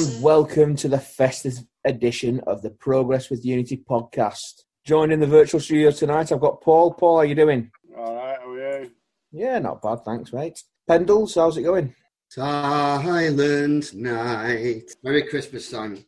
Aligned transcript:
Hello 0.00 0.14
and 0.14 0.22
welcome 0.22 0.76
to 0.76 0.88
the 0.88 0.98
festive 0.98 1.58
edition 1.84 2.40
of 2.46 2.62
the 2.62 2.70
Progress 2.70 3.28
with 3.28 3.44
Unity 3.44 3.84
podcast. 3.86 4.62
Joined 4.86 5.12
in 5.12 5.20
the 5.20 5.26
virtual 5.26 5.60
studio 5.60 5.90
tonight, 5.90 6.32
I've 6.32 6.40
got 6.40 6.62
Paul. 6.62 6.94
Paul, 6.94 7.16
how 7.16 7.20
are 7.20 7.24
you 7.26 7.34
doing? 7.34 7.70
All 7.94 8.14
right, 8.14 8.38
how 8.40 8.48
are 8.48 8.80
you? 8.80 8.90
Yeah, 9.30 9.58
not 9.58 9.82
bad, 9.82 10.02
thanks, 10.02 10.32
mate. 10.32 10.62
Pendles, 10.88 11.34
how's 11.34 11.58
it 11.58 11.64
going? 11.64 11.94
Silent 12.30 13.92
night. 13.92 14.90
Merry 15.02 15.24
Christmas, 15.24 15.68
Simon. 15.68 16.02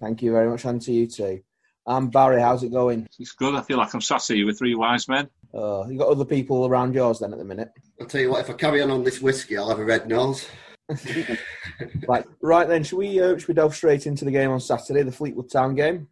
Thank 0.00 0.22
you 0.22 0.30
very 0.30 0.48
much, 0.48 0.64
and 0.64 0.80
to 0.82 0.92
you 0.92 1.08
too. 1.08 1.40
And 1.88 2.12
Barry, 2.12 2.40
how's 2.40 2.62
it 2.62 2.70
going? 2.70 3.08
It's 3.18 3.32
good. 3.32 3.56
I 3.56 3.62
feel 3.62 3.78
like 3.78 3.92
I'm 3.94 4.00
sat 4.00 4.22
here 4.28 4.46
with 4.46 4.58
three 4.58 4.76
wise 4.76 5.08
men. 5.08 5.28
Uh, 5.52 5.86
you 5.88 5.98
got 5.98 6.08
other 6.08 6.24
people 6.24 6.66
around 6.66 6.94
yours 6.94 7.18
then 7.18 7.32
at 7.32 7.40
the 7.40 7.44
minute. 7.44 7.72
I'll 8.00 8.06
tell 8.06 8.20
you 8.20 8.30
what, 8.30 8.42
if 8.42 8.50
I 8.50 8.52
carry 8.52 8.80
on 8.80 8.92
on 8.92 9.02
this 9.02 9.20
whiskey, 9.20 9.58
I'll 9.58 9.70
have 9.70 9.80
a 9.80 9.84
red 9.84 10.06
nose. 10.06 10.46
right, 12.08 12.24
right 12.42 12.68
then, 12.68 12.84
should 12.84 12.98
we 12.98 13.20
uh, 13.20 13.38
should 13.38 13.48
we 13.48 13.54
delve 13.54 13.74
straight 13.74 14.06
into 14.06 14.24
the 14.24 14.30
game 14.30 14.50
on 14.50 14.60
Saturday, 14.60 15.02
the 15.02 15.12
Fleetwood 15.12 15.50
Town 15.50 15.74
game? 15.74 16.08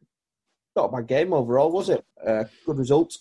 Not 0.74 0.86
a 0.86 0.96
bad 0.96 1.06
game 1.06 1.32
overall, 1.32 1.70
was 1.70 1.90
it? 1.90 2.04
Uh, 2.26 2.44
good 2.64 2.78
result. 2.78 3.16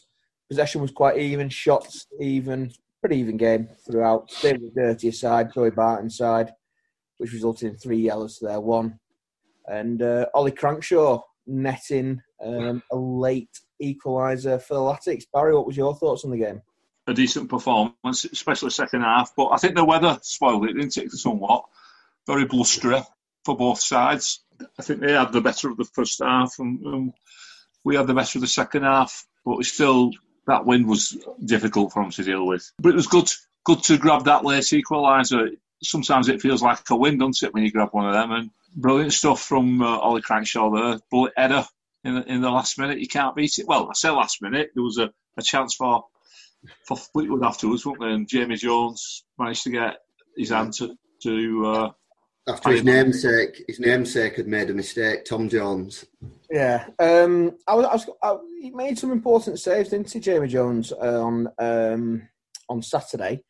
Possession 0.49 0.81
was 0.81 0.91
quite 0.91 1.17
even, 1.17 1.49
shots 1.49 2.07
even, 2.19 2.71
pretty 3.01 3.17
even 3.17 3.37
game 3.37 3.67
throughout. 3.85 4.31
With 4.43 4.61
the 4.61 4.81
dirtier 4.81 5.11
side, 5.11 5.53
Joey 5.53 5.71
Barton 5.71 6.09
side, 6.09 6.53
which 7.17 7.33
resulted 7.33 7.71
in 7.71 7.77
three 7.77 7.99
yellows 7.99 8.37
to 8.37 8.45
their 8.45 8.61
one. 8.61 8.99
And 9.67 10.01
uh, 10.01 10.27
Ollie 10.33 10.51
Crankshaw 10.51 11.21
netting 11.47 12.21
um, 12.43 12.81
a 12.91 12.95
late 12.95 13.59
equaliser 13.81 14.61
for 14.61 14.75
the 14.75 14.79
Latics. 14.79 15.23
Barry, 15.33 15.53
what 15.53 15.67
was 15.67 15.77
your 15.77 15.95
thoughts 15.95 16.23
on 16.23 16.31
the 16.31 16.37
game? 16.37 16.61
A 17.07 17.13
decent 17.13 17.49
performance, 17.49 18.25
especially 18.25 18.69
second 18.69 19.01
half. 19.01 19.33
But 19.35 19.47
I 19.47 19.57
think 19.57 19.75
the 19.75 19.83
weather 19.83 20.19
spoiled 20.21 20.69
it, 20.69 20.73
didn't 20.73 20.97
it, 20.97 21.11
somewhat? 21.11 21.65
Very 22.27 22.45
blustery 22.45 23.01
for 23.43 23.57
both 23.57 23.81
sides. 23.81 24.43
I 24.77 24.83
think 24.83 24.99
they 24.99 25.13
had 25.13 25.33
the 25.33 25.41
better 25.41 25.69
of 25.69 25.77
the 25.77 25.85
first 25.85 26.21
half, 26.23 26.59
and, 26.59 26.79
and 26.85 27.13
we 27.83 27.95
had 27.95 28.05
the 28.05 28.13
better 28.13 28.37
of 28.37 28.41
the 28.41 28.47
second 28.47 28.83
half. 28.83 29.25
But 29.43 29.65
still, 29.65 30.11
that 30.45 30.65
wind 30.65 30.87
was 30.87 31.17
difficult 31.43 31.91
for 31.91 32.03
them 32.03 32.11
to 32.11 32.23
deal 32.23 32.45
with. 32.45 32.71
But 32.79 32.89
it 32.89 32.95
was 32.95 33.07
good, 33.07 33.29
good 33.63 33.81
to 33.85 33.97
grab 33.97 34.25
that 34.25 34.45
late 34.45 34.63
equaliser. 34.63 35.57
Sometimes 35.81 36.29
it 36.29 36.41
feels 36.41 36.61
like 36.61 36.87
a 36.91 36.95
win, 36.95 37.17
doesn't 37.17 37.47
it, 37.47 37.53
when 37.53 37.63
you 37.63 37.71
grab 37.71 37.89
one 37.91 38.05
of 38.05 38.13
them? 38.13 38.31
And 38.31 38.51
brilliant 38.75 39.13
stuff 39.13 39.41
from 39.41 39.81
uh, 39.81 39.97
Ollie 39.97 40.21
Crankshaw 40.21 40.71
there. 40.75 40.99
Bullet 41.09 41.33
header 41.35 41.65
in 42.03 42.15
the, 42.15 42.31
in 42.31 42.41
the 42.41 42.51
last 42.51 42.77
minute. 42.77 42.99
You 42.99 43.07
can't 43.07 43.35
beat 43.35 43.57
it. 43.57 43.67
Well, 43.67 43.87
I 43.89 43.93
say 43.95 44.11
last 44.11 44.43
minute. 44.43 44.69
There 44.75 44.83
was 44.83 44.99
a, 44.99 45.11
a 45.37 45.41
chance 45.41 45.73
for 45.73 46.05
for 46.87 46.97
Fleetwood 46.97 47.43
afterwards, 47.43 47.85
wasn't 47.85 48.01
there? 48.01 48.09
And 48.09 48.27
Jamie 48.27 48.55
Jones 48.55 49.25
managed 49.37 49.63
to 49.63 49.71
get 49.71 49.97
his 50.37 50.49
hand 50.49 50.73
to. 50.73 50.95
to 51.23 51.65
uh, 51.65 51.89
After 52.47 52.71
his 52.71 52.83
namesake, 52.83 53.63
his 53.67 53.79
namesake 53.79 54.35
had 54.35 54.47
made 54.47 54.69
a 54.69 54.73
mistake, 54.73 55.25
Tom 55.25 55.49
Jones. 55.49 56.05
Yeah, 56.49 56.85
um, 56.99 57.57
I 57.67 57.75
was, 57.75 57.85
I 57.85 57.93
was, 57.93 58.09
I, 58.23 58.37
he 58.61 58.71
made 58.71 58.97
some 58.97 59.11
important 59.11 59.59
saves, 59.59 59.89
didn't 59.89 60.11
he, 60.11 60.19
Jamie 60.19 60.47
Jones, 60.47 60.91
uh, 60.91 61.23
on 61.23 61.47
um, 61.59 62.27
on 62.67 62.81
Saturday, 62.81 63.43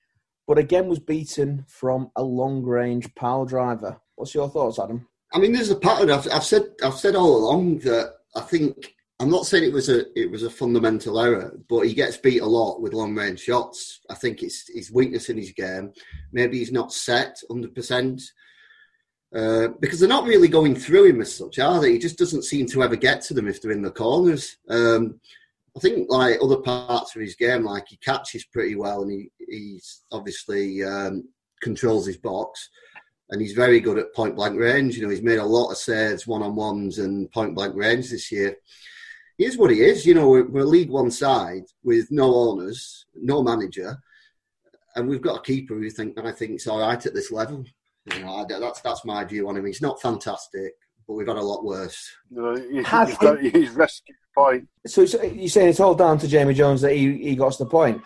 but 0.47 0.57
again 0.57 0.87
was 0.87 0.99
beaten 0.99 1.65
from 1.67 2.11
a 2.15 2.21
long 2.21 2.63
range 2.63 3.13
power 3.15 3.45
driver. 3.45 3.97
What's 4.15 4.35
your 4.35 4.49
thoughts, 4.49 4.79
Adam? 4.79 5.07
I 5.33 5.39
mean, 5.39 5.53
there's 5.53 5.71
a 5.71 5.75
pattern. 5.75 6.11
I've, 6.11 6.27
I've 6.31 6.43
said 6.43 6.63
I've 6.83 6.99
said 6.99 7.15
all 7.15 7.37
along 7.37 7.79
that 7.79 8.13
I 8.35 8.41
think 8.41 8.93
I'm 9.21 9.29
not 9.29 9.45
saying 9.45 9.65
it 9.65 9.73
was 9.73 9.87
a 9.87 10.05
it 10.19 10.31
was 10.31 10.41
a 10.41 10.49
fundamental 10.49 11.19
error, 11.19 11.55
but 11.69 11.81
he 11.81 11.93
gets 11.93 12.17
beat 12.17 12.41
a 12.41 12.45
lot 12.45 12.81
with 12.81 12.93
long 12.93 13.15
range 13.15 13.41
shots. 13.41 13.99
I 14.09 14.15
think 14.15 14.41
it's 14.41 14.67
his 14.67 14.91
weakness 14.91 15.29
in 15.29 15.37
his 15.37 15.51
game. 15.51 15.93
Maybe 16.31 16.57
he's 16.57 16.71
not 16.71 16.91
set 16.91 17.37
100 17.47 17.75
percent 17.75 18.19
uh, 19.35 19.67
because 19.79 19.99
they're 19.99 20.09
not 20.09 20.25
really 20.25 20.47
going 20.47 20.75
through 20.75 21.05
him 21.05 21.21
as 21.21 21.35
such, 21.35 21.59
are 21.59 21.79
they? 21.79 21.93
He 21.93 21.99
just 21.99 22.17
doesn't 22.17 22.45
seem 22.45 22.65
to 22.67 22.81
ever 22.81 22.95
get 22.95 23.21
to 23.23 23.35
them 23.35 23.47
if 23.47 23.61
they're 23.61 23.71
in 23.71 23.83
the 23.83 23.91
corners. 23.91 24.57
Um, 24.67 25.19
I 25.77 25.79
think 25.79 26.09
like 26.09 26.39
other 26.41 26.57
parts 26.57 27.15
of 27.15 27.21
his 27.21 27.35
game, 27.35 27.63
like 27.63 27.85
he 27.89 27.97
catches 27.97 28.43
pretty 28.45 28.75
well, 28.75 29.03
and 29.03 29.11
he 29.11 29.29
he's 29.47 30.01
obviously 30.11 30.83
um, 30.83 31.29
controls 31.61 32.07
his 32.07 32.17
box 32.17 32.69
and 33.29 33.41
he's 33.41 33.53
very 33.53 33.79
good 33.79 33.97
at 33.97 34.13
point 34.13 34.35
blank 34.35 34.59
range. 34.59 34.97
You 34.97 35.03
know, 35.03 35.09
he's 35.09 35.21
made 35.21 35.39
a 35.39 35.45
lot 35.45 35.71
of 35.71 35.77
saves, 35.77 36.27
one 36.27 36.41
on 36.41 36.55
ones, 36.55 36.99
and 36.99 37.31
point 37.31 37.55
blank 37.55 37.75
range 37.75 38.09
this 38.09 38.31
year. 38.31 38.57
He 39.41 39.47
is 39.47 39.57
what 39.57 39.71
he 39.71 39.81
is. 39.81 40.05
You 40.05 40.13
know, 40.13 40.29
we're, 40.29 40.45
we're 40.45 40.63
League 40.63 40.91
One 40.91 41.09
side 41.09 41.63
with 41.83 42.11
no 42.11 42.31
owners, 42.31 43.07
no 43.15 43.41
manager, 43.41 43.97
and 44.95 45.07
we've 45.07 45.23
got 45.23 45.39
a 45.39 45.41
keeper 45.41 45.73
who 45.73 45.89
think 45.89 46.15
I 46.19 46.31
think 46.31 46.57
is 46.57 46.67
all 46.67 46.79
right 46.79 47.03
at 47.03 47.15
this 47.15 47.31
level. 47.31 47.65
You 48.13 48.19
know, 48.19 48.35
I, 48.35 48.45
that's 48.47 48.81
that's 48.81 49.03
my 49.03 49.23
view 49.23 49.49
on 49.49 49.57
him. 49.57 49.65
He's 49.65 49.81
not 49.81 49.99
fantastic, 49.99 50.73
but 51.07 51.15
we've 51.15 51.27
had 51.27 51.37
a 51.37 51.41
lot 51.41 51.65
worse. 51.65 52.11
No, 52.29 52.55
he's, 52.55 52.87
he's, 52.87 53.17
got, 53.17 53.41
he's 53.41 53.71
rescued 53.71 54.15
point. 54.35 54.67
So, 54.85 55.07
so 55.07 55.23
you're 55.23 55.49
saying 55.49 55.69
it's 55.69 55.79
all 55.79 55.95
down 55.95 56.19
to 56.19 56.27
Jamie 56.27 56.53
Jones 56.53 56.81
that 56.81 56.93
he, 56.93 57.17
he 57.17 57.35
got 57.35 57.53
to 57.53 57.63
the 57.63 57.69
point? 57.69 57.99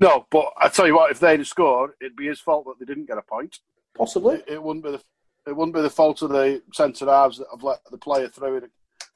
No, 0.00 0.26
but 0.32 0.52
I 0.60 0.70
tell 0.70 0.88
you 0.88 0.96
what, 0.96 1.12
if 1.12 1.20
they'd 1.20 1.38
have 1.38 1.46
scored, 1.46 1.92
it'd 2.00 2.16
be 2.16 2.26
his 2.26 2.40
fault 2.40 2.64
that 2.64 2.80
they 2.80 2.84
didn't 2.84 3.06
get 3.06 3.16
a 3.16 3.22
point. 3.22 3.60
Possibly. 3.96 4.38
It, 4.38 4.54
it 4.54 4.62
wouldn't 4.62 4.84
be 4.84 4.90
the 4.90 5.02
it 5.46 5.56
wouldn't 5.56 5.76
be 5.76 5.82
the 5.82 5.88
fault 5.88 6.20
of 6.22 6.30
the 6.30 6.62
centre 6.74 7.06
halves 7.06 7.38
that 7.38 7.46
have 7.52 7.62
let 7.62 7.78
the 7.92 7.96
player 7.96 8.28
through 8.28 8.56
it, 8.56 8.70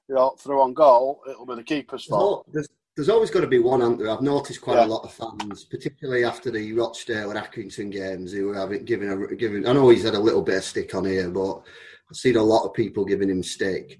you 0.09 0.15
know, 0.15 0.31
through 0.39 0.61
on 0.61 0.75
goal. 0.75 1.23
It'll 1.29 1.47
be 1.47 1.55
the 1.55 1.63
keeper's 1.63 2.05
fault. 2.05 2.47
There's, 2.53 2.69
there's 2.97 3.09
always 3.09 3.31
got 3.31 3.41
to 3.41 3.47
be 3.47 3.59
one, 3.59 3.83
answer. 3.83 4.09
I've 4.09 4.21
noticed 4.21 4.61
quite 4.61 4.77
yeah. 4.77 4.87
a 4.87 4.89
lot 4.89 5.05
of 5.05 5.13
fans, 5.13 5.65
particularly 5.65 6.25
after 6.25 6.51
the 6.51 6.73
Rochdale 6.73 7.31
and 7.31 7.39
Accrington 7.39 7.91
games, 7.91 8.33
who 8.33 8.47
were 8.47 8.55
having 8.55 8.85
given 8.85 9.11
a 9.11 9.35
given. 9.35 9.67
I 9.67 9.73
know 9.73 9.89
he's 9.89 10.05
had 10.05 10.15
a 10.15 10.21
little 10.21 10.43
bit 10.43 10.59
of 10.59 10.65
stick 10.65 10.95
on 10.95 11.05
here, 11.05 11.29
but 11.31 11.63
I've 12.11 12.17
seen 12.17 12.37
a 12.37 12.43
lot 12.43 12.65
of 12.65 12.75
people 12.75 13.05
giving 13.05 13.31
him 13.31 13.43
stick. 13.43 13.99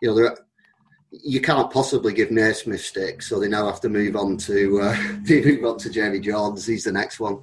You 0.00 0.08
know, 0.08 0.14
there, 0.14 0.36
you 1.10 1.40
can't 1.40 1.70
possibly 1.70 2.12
give 2.12 2.30
Naismith 2.30 2.80
stick, 2.80 3.22
so 3.22 3.38
they 3.38 3.48
now 3.48 3.66
have 3.66 3.80
to 3.82 3.88
move 3.88 4.16
on 4.16 4.36
to 4.38 4.80
uh, 4.80 4.96
move 5.28 5.64
on 5.64 5.78
to 5.78 5.90
Jamie 5.90 6.20
Jones. 6.20 6.66
He's 6.66 6.84
the 6.84 6.92
next 6.92 7.20
one. 7.20 7.42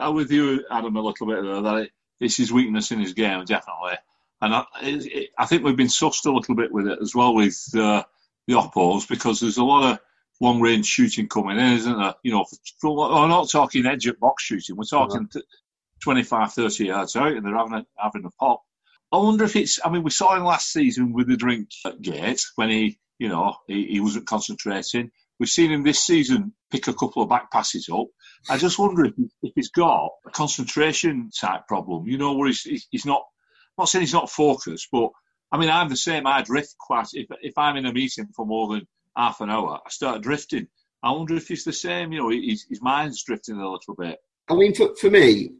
I'm 0.00 0.14
with 0.14 0.30
you, 0.30 0.64
Adam, 0.70 0.96
a 0.96 1.02
little 1.02 1.26
bit 1.26 1.42
there. 1.42 1.62
That 1.62 1.88
it's 2.20 2.36
his 2.36 2.52
weakness 2.52 2.92
in 2.92 3.00
his 3.00 3.12
game, 3.12 3.44
definitely. 3.44 3.94
And 4.42 4.54
I, 4.54 4.64
it, 4.82 5.30
I 5.38 5.46
think 5.46 5.62
we've 5.62 5.76
been 5.76 5.86
sussed 5.86 6.26
a 6.26 6.32
little 6.32 6.56
bit 6.56 6.72
with 6.72 6.88
it 6.88 6.98
as 7.00 7.14
well 7.14 7.32
with 7.34 7.56
uh, 7.74 8.02
the 8.48 8.54
oppos 8.54 9.08
because 9.08 9.38
there's 9.38 9.56
a 9.56 9.64
lot 9.64 9.92
of 9.92 9.98
long 10.40 10.60
range 10.60 10.86
shooting 10.86 11.28
coming 11.28 11.58
in, 11.58 11.74
isn't 11.74 11.96
there? 11.96 12.14
You 12.24 12.32
know, 12.32 12.44
from, 12.80 12.96
we're 12.96 13.28
not 13.28 13.48
talking 13.48 13.86
edge 13.86 14.08
at 14.08 14.18
box 14.18 14.42
shooting, 14.42 14.76
we're 14.76 14.82
talking 14.82 15.28
mm-hmm. 15.28 15.38
25, 16.02 16.52
30 16.52 16.84
yards 16.84 17.14
out 17.14 17.32
and 17.32 17.46
they're 17.46 17.56
having 17.56 17.74
a, 17.74 17.86
having 17.96 18.24
a 18.24 18.30
pop. 18.32 18.62
I 19.12 19.18
wonder 19.18 19.44
if 19.44 19.54
it's, 19.54 19.78
I 19.84 19.90
mean, 19.90 20.02
we 20.02 20.10
saw 20.10 20.34
him 20.36 20.42
last 20.42 20.72
season 20.72 21.12
with 21.12 21.28
the 21.28 21.36
drink 21.36 21.68
at 21.86 22.02
Gate 22.02 22.42
when 22.56 22.70
he, 22.70 22.98
you 23.20 23.28
know, 23.28 23.54
he, 23.68 23.86
he 23.86 24.00
wasn't 24.00 24.26
concentrating. 24.26 25.12
We've 25.38 25.48
seen 25.48 25.70
him 25.70 25.84
this 25.84 26.04
season 26.04 26.52
pick 26.72 26.88
a 26.88 26.94
couple 26.94 27.22
of 27.22 27.28
back 27.28 27.52
passes 27.52 27.88
up. 27.92 28.06
I 28.50 28.58
just 28.58 28.78
wonder 28.78 29.04
if, 29.04 29.12
if 29.42 29.52
he's 29.54 29.70
got 29.70 30.08
a 30.26 30.30
concentration 30.30 31.30
type 31.38 31.68
problem, 31.68 32.08
you 32.08 32.18
know, 32.18 32.34
where 32.34 32.48
he's, 32.48 32.88
he's 32.90 33.06
not, 33.06 33.22
not 33.78 33.88
saying 33.88 34.02
he's 34.02 34.12
not 34.12 34.30
focused, 34.30 34.88
but 34.92 35.10
I 35.50 35.58
mean, 35.58 35.70
I'm 35.70 35.88
the 35.88 35.96
same. 35.96 36.26
I 36.26 36.42
drift 36.42 36.76
quite, 36.78 37.08
if, 37.12 37.26
if 37.42 37.56
I'm 37.58 37.76
in 37.76 37.86
a 37.86 37.92
meeting 37.92 38.28
for 38.34 38.46
more 38.46 38.68
than 38.68 38.86
half 39.16 39.40
an 39.40 39.50
hour, 39.50 39.80
I 39.84 39.90
start 39.90 40.22
drifting. 40.22 40.66
I 41.02 41.10
wonder 41.10 41.34
if 41.34 41.48
he's 41.48 41.64
the 41.64 41.72
same, 41.72 42.12
you 42.12 42.20
know, 42.20 42.30
his, 42.30 42.64
his 42.68 42.80
mind's 42.80 43.22
drifting 43.24 43.56
a 43.56 43.70
little 43.70 43.94
bit. 43.94 44.18
I 44.48 44.54
mean, 44.54 44.74
for, 44.74 44.94
for 44.96 45.10
me, 45.10 45.50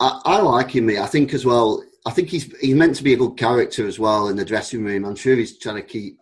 I, 0.00 0.20
I 0.24 0.40
like 0.40 0.70
him, 0.70 0.88
I 0.90 1.06
think 1.06 1.34
as 1.34 1.44
well, 1.44 1.82
I 2.04 2.10
think 2.10 2.28
he's 2.28 2.52
he's 2.56 2.74
meant 2.74 2.96
to 2.96 3.04
be 3.04 3.12
a 3.12 3.18
good 3.18 3.36
character 3.36 3.86
as 3.86 3.98
well 3.98 4.28
in 4.28 4.36
the 4.36 4.44
dressing 4.44 4.84
room. 4.84 5.04
I'm 5.04 5.14
sure 5.14 5.36
he's 5.36 5.58
trying 5.58 5.76
to 5.76 5.82
keep 5.82 6.18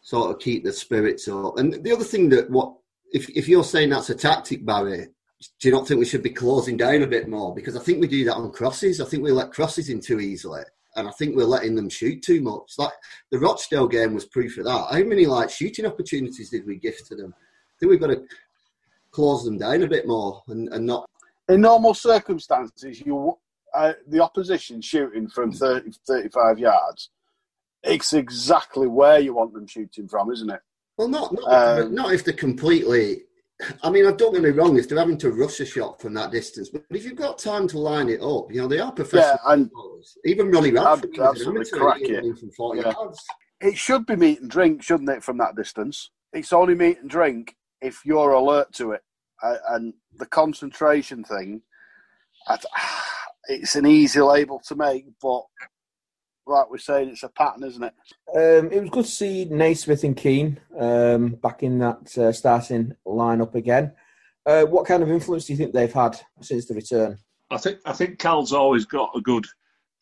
sort 0.00 0.30
of 0.30 0.40
keep 0.40 0.64
the 0.64 0.72
spirits 0.72 1.28
up. 1.28 1.58
And 1.58 1.84
the 1.84 1.92
other 1.92 2.04
thing 2.04 2.30
that 2.30 2.50
what 2.50 2.74
if 3.12 3.28
if 3.30 3.48
you're 3.48 3.64
saying 3.64 3.90
that's 3.90 4.10
a 4.10 4.14
tactic, 4.14 4.64
Barry, 4.64 5.08
do 5.40 5.68
you 5.68 5.72
not 5.72 5.88
think 5.88 5.98
we 5.98 6.06
should 6.06 6.22
be 6.22 6.30
closing 6.30 6.76
down 6.76 7.02
a 7.02 7.06
bit 7.06 7.28
more? 7.28 7.54
Because 7.54 7.76
I 7.76 7.80
think 7.80 8.00
we 8.00 8.08
do 8.08 8.24
that 8.24 8.36
on 8.36 8.52
crosses. 8.52 9.00
I 9.00 9.06
think 9.06 9.22
we 9.22 9.32
let 9.32 9.52
crosses 9.52 9.88
in 9.88 10.00
too 10.00 10.20
easily. 10.20 10.62
And 10.96 11.08
I 11.08 11.12
think 11.12 11.34
we're 11.34 11.44
letting 11.44 11.74
them 11.74 11.88
shoot 11.88 12.22
too 12.22 12.42
much. 12.42 12.74
Like 12.76 12.92
the 13.30 13.38
Rochdale 13.38 13.88
game 13.88 14.12
was 14.12 14.26
proof 14.26 14.58
of 14.58 14.64
that. 14.64 14.86
How 14.90 15.04
many 15.04 15.24
like 15.24 15.48
shooting 15.48 15.86
opportunities 15.86 16.50
did 16.50 16.66
we 16.66 16.76
give 16.76 16.96
to 17.06 17.14
them? 17.14 17.32
I 17.36 17.72
think 17.78 17.90
we've 17.90 18.00
got 18.00 18.08
to 18.08 18.22
close 19.12 19.44
them 19.44 19.56
down 19.56 19.82
a 19.82 19.88
bit 19.88 20.06
more 20.06 20.42
and, 20.48 20.68
and 20.72 20.84
not. 20.84 21.08
In 21.48 21.62
normal 21.62 21.94
circumstances, 21.94 23.00
you 23.00 23.36
uh, 23.74 23.92
the 24.08 24.20
opposition 24.20 24.80
shooting 24.80 25.28
from 25.28 25.52
30, 25.52 25.92
35 26.06 26.58
yards, 26.58 27.10
it's 27.82 28.12
exactly 28.12 28.86
where 28.86 29.20
you 29.20 29.34
want 29.34 29.54
them 29.54 29.66
shooting 29.66 30.08
from, 30.08 30.30
isn't 30.30 30.50
it? 30.50 30.60
Well, 30.98 31.08
not 31.08 31.32
not, 31.32 31.80
um, 31.80 31.94
not 31.94 32.12
if 32.12 32.24
they're 32.24 32.34
completely. 32.34 33.22
I 33.82 33.90
mean, 33.90 34.06
I 34.06 34.12
don't 34.12 34.32
get 34.32 34.42
me 34.42 34.50
wrong. 34.50 34.78
If 34.78 34.88
they're 34.88 34.98
having 34.98 35.18
to 35.18 35.30
rush 35.30 35.60
a 35.60 35.66
shot 35.66 36.00
from 36.00 36.14
that 36.14 36.30
distance, 36.30 36.68
but 36.68 36.84
if 36.90 37.04
you've 37.04 37.16
got 37.16 37.38
time 37.38 37.68
to 37.68 37.78
line 37.78 38.08
it 38.08 38.22
up, 38.22 38.52
you 38.52 38.60
know 38.60 38.68
they 38.68 38.78
are 38.78 38.92
professional. 38.92 39.38
Yeah, 39.46 39.52
and 39.52 39.70
even 40.24 40.50
Ronnie 40.50 40.72
Radford, 40.72 41.18
absolutely. 41.18 41.64
From 42.34 42.50
40 42.50 42.80
yeah. 42.80 42.90
yards. 42.90 43.24
It 43.60 43.76
should 43.76 44.06
be 44.06 44.16
meat 44.16 44.40
and 44.40 44.50
drink, 44.50 44.82
shouldn't 44.82 45.10
it? 45.10 45.22
From 45.22 45.38
that 45.38 45.56
distance, 45.56 46.10
it's 46.32 46.52
only 46.52 46.74
meat 46.74 46.98
and 47.00 47.10
drink 47.10 47.56
if 47.80 48.00
you're 48.04 48.32
alert 48.32 48.72
to 48.74 48.92
it, 48.92 49.02
uh, 49.42 49.56
and 49.70 49.94
the 50.18 50.26
concentration 50.26 51.24
thing. 51.24 51.62
it's 53.48 53.76
an 53.76 53.86
easy 53.86 54.20
label 54.20 54.60
to 54.66 54.74
make, 54.74 55.04
but 55.20 55.42
like 56.46 56.70
we're 56.70 56.78
saying, 56.78 57.10
it's 57.10 57.22
a 57.22 57.28
pattern, 57.28 57.64
isn't 57.64 57.82
it? 57.82 57.94
Um, 58.34 58.72
it 58.72 58.80
was 58.80 58.90
good 58.90 59.04
to 59.04 59.10
see 59.10 59.44
Naismith 59.44 60.04
and 60.04 60.16
Keane 60.16 60.60
um, 60.78 61.30
back 61.30 61.62
in 61.62 61.78
that 61.78 62.16
uh, 62.18 62.32
starting 62.32 62.94
lineup 63.06 63.54
again. 63.54 63.92
Uh, 64.46 64.62
what 64.62 64.86
kind 64.86 65.02
of 65.02 65.10
influence 65.10 65.44
do 65.44 65.52
you 65.52 65.56
think 65.56 65.72
they've 65.72 65.92
had 65.92 66.18
since 66.40 66.66
the 66.66 66.74
return? 66.74 67.18
I 67.50 67.58
think 67.58 67.78
I 67.84 67.92
think 67.92 68.18
Kal's 68.18 68.52
always 68.52 68.86
got 68.86 69.10
a 69.14 69.20
good 69.20 69.46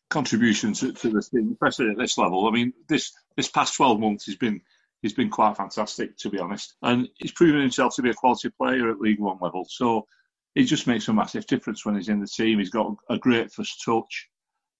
contribution 0.09 0.73
to, 0.73 0.91
to 0.91 1.09
the 1.09 1.21
team, 1.21 1.51
especially 1.53 1.91
at 1.91 1.97
this 1.97 2.17
level. 2.17 2.47
I 2.47 2.51
mean, 2.51 2.73
this 2.87 3.11
this 3.35 3.49
past 3.49 3.75
twelve 3.75 3.99
months 3.99 4.25
has 4.27 4.35
been 4.35 4.61
he's 5.01 5.13
been 5.13 5.29
quite 5.29 5.57
fantastic, 5.57 6.17
to 6.17 6.29
be 6.29 6.39
honest, 6.39 6.75
and 6.81 7.09
he's 7.15 7.31
proven 7.31 7.61
himself 7.61 7.95
to 7.95 8.01
be 8.01 8.09
a 8.09 8.13
quality 8.13 8.49
player 8.49 8.89
at 8.89 8.99
League 8.99 9.19
One 9.19 9.37
level. 9.41 9.65
So 9.69 10.07
it 10.55 10.63
just 10.63 10.87
makes 10.87 11.07
a 11.07 11.13
massive 11.13 11.45
difference 11.45 11.85
when 11.85 11.95
he's 11.95 12.09
in 12.09 12.19
the 12.19 12.27
team. 12.27 12.59
He's 12.59 12.69
got 12.69 12.95
a 13.09 13.17
great 13.17 13.51
first 13.51 13.83
touch. 13.83 14.29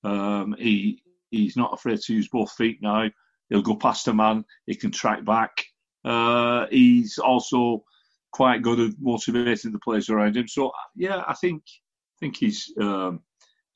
Um, 0.04 0.56
he 0.58 1.04
he's 1.32 1.58
not 1.58 1.74
afraid 1.74 2.00
to 2.00 2.14
use 2.14 2.28
both 2.28 2.52
feet 2.52 2.80
now. 2.82 3.10
He'll 3.50 3.62
go 3.62 3.76
past 3.76 4.08
a 4.08 4.14
man. 4.14 4.46
He 4.66 4.76
can 4.76 4.92
track 4.92 5.26
back. 5.26 5.66
Uh, 6.06 6.68
he's 6.70 7.18
also 7.18 7.84
quite 8.32 8.62
good 8.62 8.80
at 8.80 8.92
motivating 9.00 9.72
the 9.72 9.80
players 9.80 10.10
around 10.10 10.38
him. 10.38 10.48
So 10.48 10.72
yeah, 10.96 11.24
I 11.28 11.34
think 11.34 11.64
I 11.68 12.18
think 12.20 12.38
he's 12.38 12.72
um, 12.80 13.22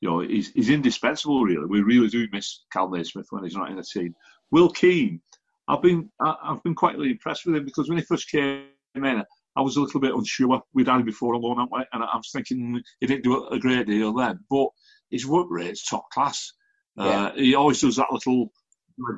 you 0.02 0.10
know 0.10 0.20
he's, 0.20 0.52
he's 0.52 0.70
indispensable. 0.70 1.44
Really, 1.44 1.66
we 1.66 1.82
really 1.82 2.08
do 2.08 2.28
miss 2.32 2.64
Kal 2.72 2.90
Naismith 2.90 3.28
when 3.30 3.44
he's 3.44 3.56
not 3.56 3.70
in 3.70 3.78
the 3.78 3.84
team. 3.84 4.14
Will 4.52 4.70
Keane, 4.70 5.22
I've 5.68 5.82
been 5.82 6.10
I've 6.22 6.64
been 6.64 6.76
quite 6.76 6.96
impressed 6.96 7.46
with 7.46 7.56
him 7.56 7.66
because 7.66 7.90
when 7.90 7.98
he 7.98 8.04
first 8.04 8.30
came 8.30 8.66
in, 8.96 9.24
I 9.56 9.62
was 9.62 9.78
a 9.78 9.82
little 9.82 10.00
bit 10.00 10.14
unsure. 10.14 10.62
We'd 10.74 10.88
had 10.88 11.00
him 11.00 11.06
before 11.06 11.36
on 11.36 11.42
loan, 11.42 11.68
and 11.72 12.04
I 12.04 12.16
was 12.16 12.30
thinking 12.32 12.82
he 13.00 13.08
didn't 13.08 13.24
do 13.24 13.48
a 13.48 13.60
great 13.60 13.88
deal 13.88 14.14
then, 14.14 14.40
but 14.50 14.68
his 15.10 15.28
work 15.28 15.48
rate's 15.50 15.88
top 15.88 16.10
class. 16.12 16.54
Uh, 16.98 17.32
He 17.34 17.56
always 17.56 17.82
does 17.82 17.96
that 17.98 18.12
little 18.12 18.52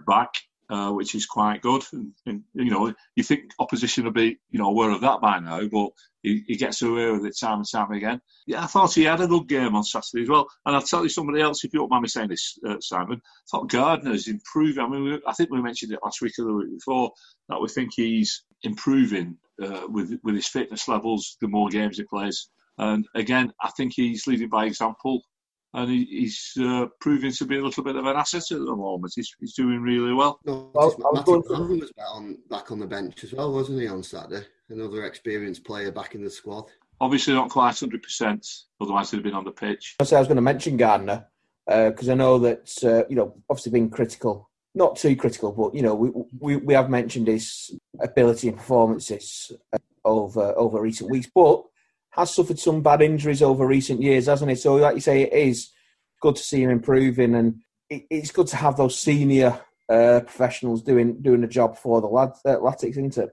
back, 0.08 0.32
uh, 0.70 0.92
which 0.92 1.16
is 1.16 1.26
quite 1.26 1.62
good. 1.62 1.84
And, 1.94 2.14
and, 2.26 2.44
you 2.54 2.72
know, 2.72 2.94
you 3.16 3.24
think 3.24 3.52
opposition 3.60 4.06
will 4.06 4.12
be, 4.12 4.38
you 4.50 4.60
know, 4.60 4.70
aware 4.70 4.92
of 4.92 5.02
that 5.02 5.22
by 5.22 5.40
now, 5.40 5.62
but 5.68 5.90
he, 6.24 6.44
he, 6.48 6.56
gets 6.56 6.82
away 6.82 7.12
with 7.12 7.26
it 7.26 7.38
time 7.40 7.60
and 7.60 7.70
time 7.70 7.92
again. 7.92 8.20
Yeah, 8.48 8.64
I 8.64 8.68
thought 8.68 8.94
he 8.94 9.04
had 9.04 9.22
a 9.22 9.28
good 9.28 9.48
game 9.48 9.76
on 9.76 9.84
Saturday 9.84 10.24
as 10.24 10.30
well. 10.30 10.48
And 10.66 10.76
I'll 10.76 10.82
tell 10.82 11.04
you 11.04 11.10
somebody 11.10 11.42
else, 11.42 11.64
if 11.64 11.74
you 11.74 11.80
don't 11.80 11.92
mind 11.92 12.04
me 12.04 12.10
saying 12.10 12.30
this, 12.30 12.58
uh, 12.68 12.80
Simon, 12.80 13.22
I 13.24 13.46
thought 13.52 13.70
Garner's 13.70 14.28
improving. 14.28 14.84
I 14.84 14.88
mean, 14.88 15.04
we, 15.04 15.22
I 15.28 15.34
think 15.34 15.52
we 15.52 15.62
mentioned 15.62 15.92
it 15.92 16.00
last 16.04 16.22
week 16.22 16.34
or 16.40 16.46
the 16.46 16.54
week 16.54 16.72
before 16.72 17.12
that 17.50 17.62
we 17.62 17.68
think 17.68 17.92
he's 17.96 18.44
improving 18.64 19.38
uh, 19.62 19.82
with 19.88 20.18
with 20.24 20.36
his 20.36 20.48
fitness 20.48 20.88
levels 20.88 21.38
the 21.42 21.48
more 21.48 21.70
games 21.70 21.98
he 21.98 22.06
plays. 22.06 22.50
And 22.78 23.06
again, 23.16 23.54
I 23.62 23.70
think 23.78 23.94
he's 23.96 24.28
leading 24.28 24.50
by 24.50 24.66
example 24.66 25.22
and 25.76 25.92
he, 25.92 26.06
he's 26.06 26.54
uh, 26.62 26.86
proving 27.02 27.32
to 27.34 27.46
be 27.46 27.58
a 27.58 27.62
little 27.62 27.84
bit 27.84 27.98
of 27.98 28.06
an 28.06 28.16
asset 28.16 28.50
at 28.52 28.60
the 28.60 28.76
moment. 28.76 29.12
He's, 29.16 29.36
he's 29.40 29.54
doing 29.54 29.82
really 29.82 30.14
well. 30.14 30.40
No, 30.46 30.72
well 30.74 30.96
Matthew 31.14 31.44
Brown 31.44 31.80
was 31.80 31.92
back 31.92 32.06
on, 32.14 32.38
back 32.50 32.72
on 32.72 32.80
the 32.80 32.88
bench 32.88 33.24
as 33.26 33.34
well, 33.34 33.52
wasn't 33.52 33.82
he, 33.82 33.88
on 33.88 34.02
Saturday? 34.02 34.46
Another 34.70 35.04
experienced 35.04 35.66
player 35.66 35.92
back 35.92 36.16
in 36.16 36.24
the 36.24 36.30
squad. 36.30 36.66
Obviously 37.02 37.34
not 37.34 37.50
quite 37.50 37.76
100%, 37.76 38.62
otherwise 38.80 39.12
he'd 39.12 39.18
have 39.18 39.24
been 39.24 39.34
on 39.34 39.44
the 39.44 39.52
pitch. 39.52 39.98
I, 40.00 40.04
I 40.16 40.20
was 40.20 40.28
going 40.30 40.38
to 40.38 40.42
mention 40.42 40.78
Garner, 40.78 41.26
because 41.66 42.08
uh, 42.08 42.14
I 42.14 42.16
know 42.16 42.40
that, 42.40 42.72
uh, 42.84 43.06
you 43.10 43.18
know, 43.18 43.36
obviously 43.50 43.74
being 43.74 43.90
critical, 43.90 44.50
not 44.76 44.96
too 44.96 45.18
critical, 45.18 45.52
but, 45.52 45.76
you 45.76 45.82
know, 45.82 45.94
we, 45.94 46.10
we, 46.40 46.56
we 46.56 46.74
have 46.74 46.90
mentioned 46.90 47.28
his 47.28 47.78
ability 48.00 48.48
and 48.48 48.58
performances 48.58 49.52
uh, 49.74 49.78
over, 50.06 50.58
over 50.58 50.82
recent 50.82 51.10
weeks, 51.10 51.30
but 51.36 51.66
has 52.16 52.34
suffered 52.34 52.60
some 52.60 52.82
bad 52.82 53.02
injuries 53.02 53.42
over 53.42 53.68
recent 53.68 54.02
years, 54.02 54.28
hasn't 54.28 54.50
he? 54.50 54.56
So, 54.56 54.76
like 54.76 54.96
you 54.96 55.02
say, 55.02 55.24
it 55.24 55.34
is 55.34 55.72
good 56.22 56.38
to 56.38 56.44
see 56.44 56.64
him 56.64 56.70
improving, 56.70 57.36
and 57.36 57.62
it, 57.90 58.04
it's 58.10 58.32
good 58.32 58.48
to 58.48 58.56
have 58.56 58.78
those 58.78 58.98
senior 58.98 59.60
uh, 59.90 60.22
professionals 60.22 60.82
doing 60.82 61.22
doing 61.22 61.42
the 61.42 61.48
job 61.48 61.78
for 61.78 62.00
the 62.02 62.08
lads, 62.08 62.40
uh, 62.46 62.56
Latics, 62.58 62.92
isn't 62.92 63.18
it? 63.18 63.30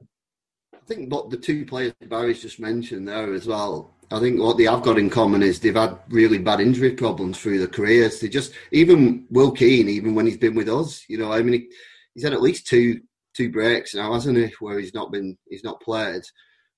I 0.75 0.84
think 0.84 1.12
what 1.12 1.31
the 1.31 1.37
two 1.37 1.64
players 1.64 1.93
Barry's 2.08 2.43
just 2.43 2.58
mentioned 2.58 3.06
there 3.06 3.32
as 3.32 3.46
well. 3.46 3.94
I 4.11 4.19
think 4.19 4.40
what 4.40 4.58
they 4.58 4.64
have 4.64 4.82
got 4.82 4.99
in 4.99 5.08
common 5.08 5.43
is 5.43 5.61
they've 5.61 5.75
had 5.75 5.96
really 6.08 6.38
bad 6.38 6.61
injury 6.61 6.90
problems 6.90 7.38
through 7.38 7.58
their 7.58 7.69
careers. 7.69 8.20
They 8.20 8.28
just 8.28 8.52
even 8.73 9.26
Will 9.31 9.52
Keane, 9.52 9.88
even 9.88 10.14
when 10.14 10.26
he's 10.26 10.37
been 10.37 10.56
with 10.56 10.69
us, 10.69 11.05
you 11.08 11.19
know, 11.19 11.32
I 11.32 11.43
mean, 11.43 11.55
he, 11.55 11.69
he's 12.14 12.25
had 12.25 12.32
at 12.32 12.43
least 12.43 12.67
two 12.67 13.00
two 13.35 13.50
breaks 13.50 13.94
now, 13.94 14.12
hasn't 14.12 14.37
he, 14.37 14.52
where 14.58 14.81
he's 14.81 14.93
not 14.93 15.12
been 15.12 15.38
he's 15.49 15.64
not 15.64 15.81
played 15.81 16.23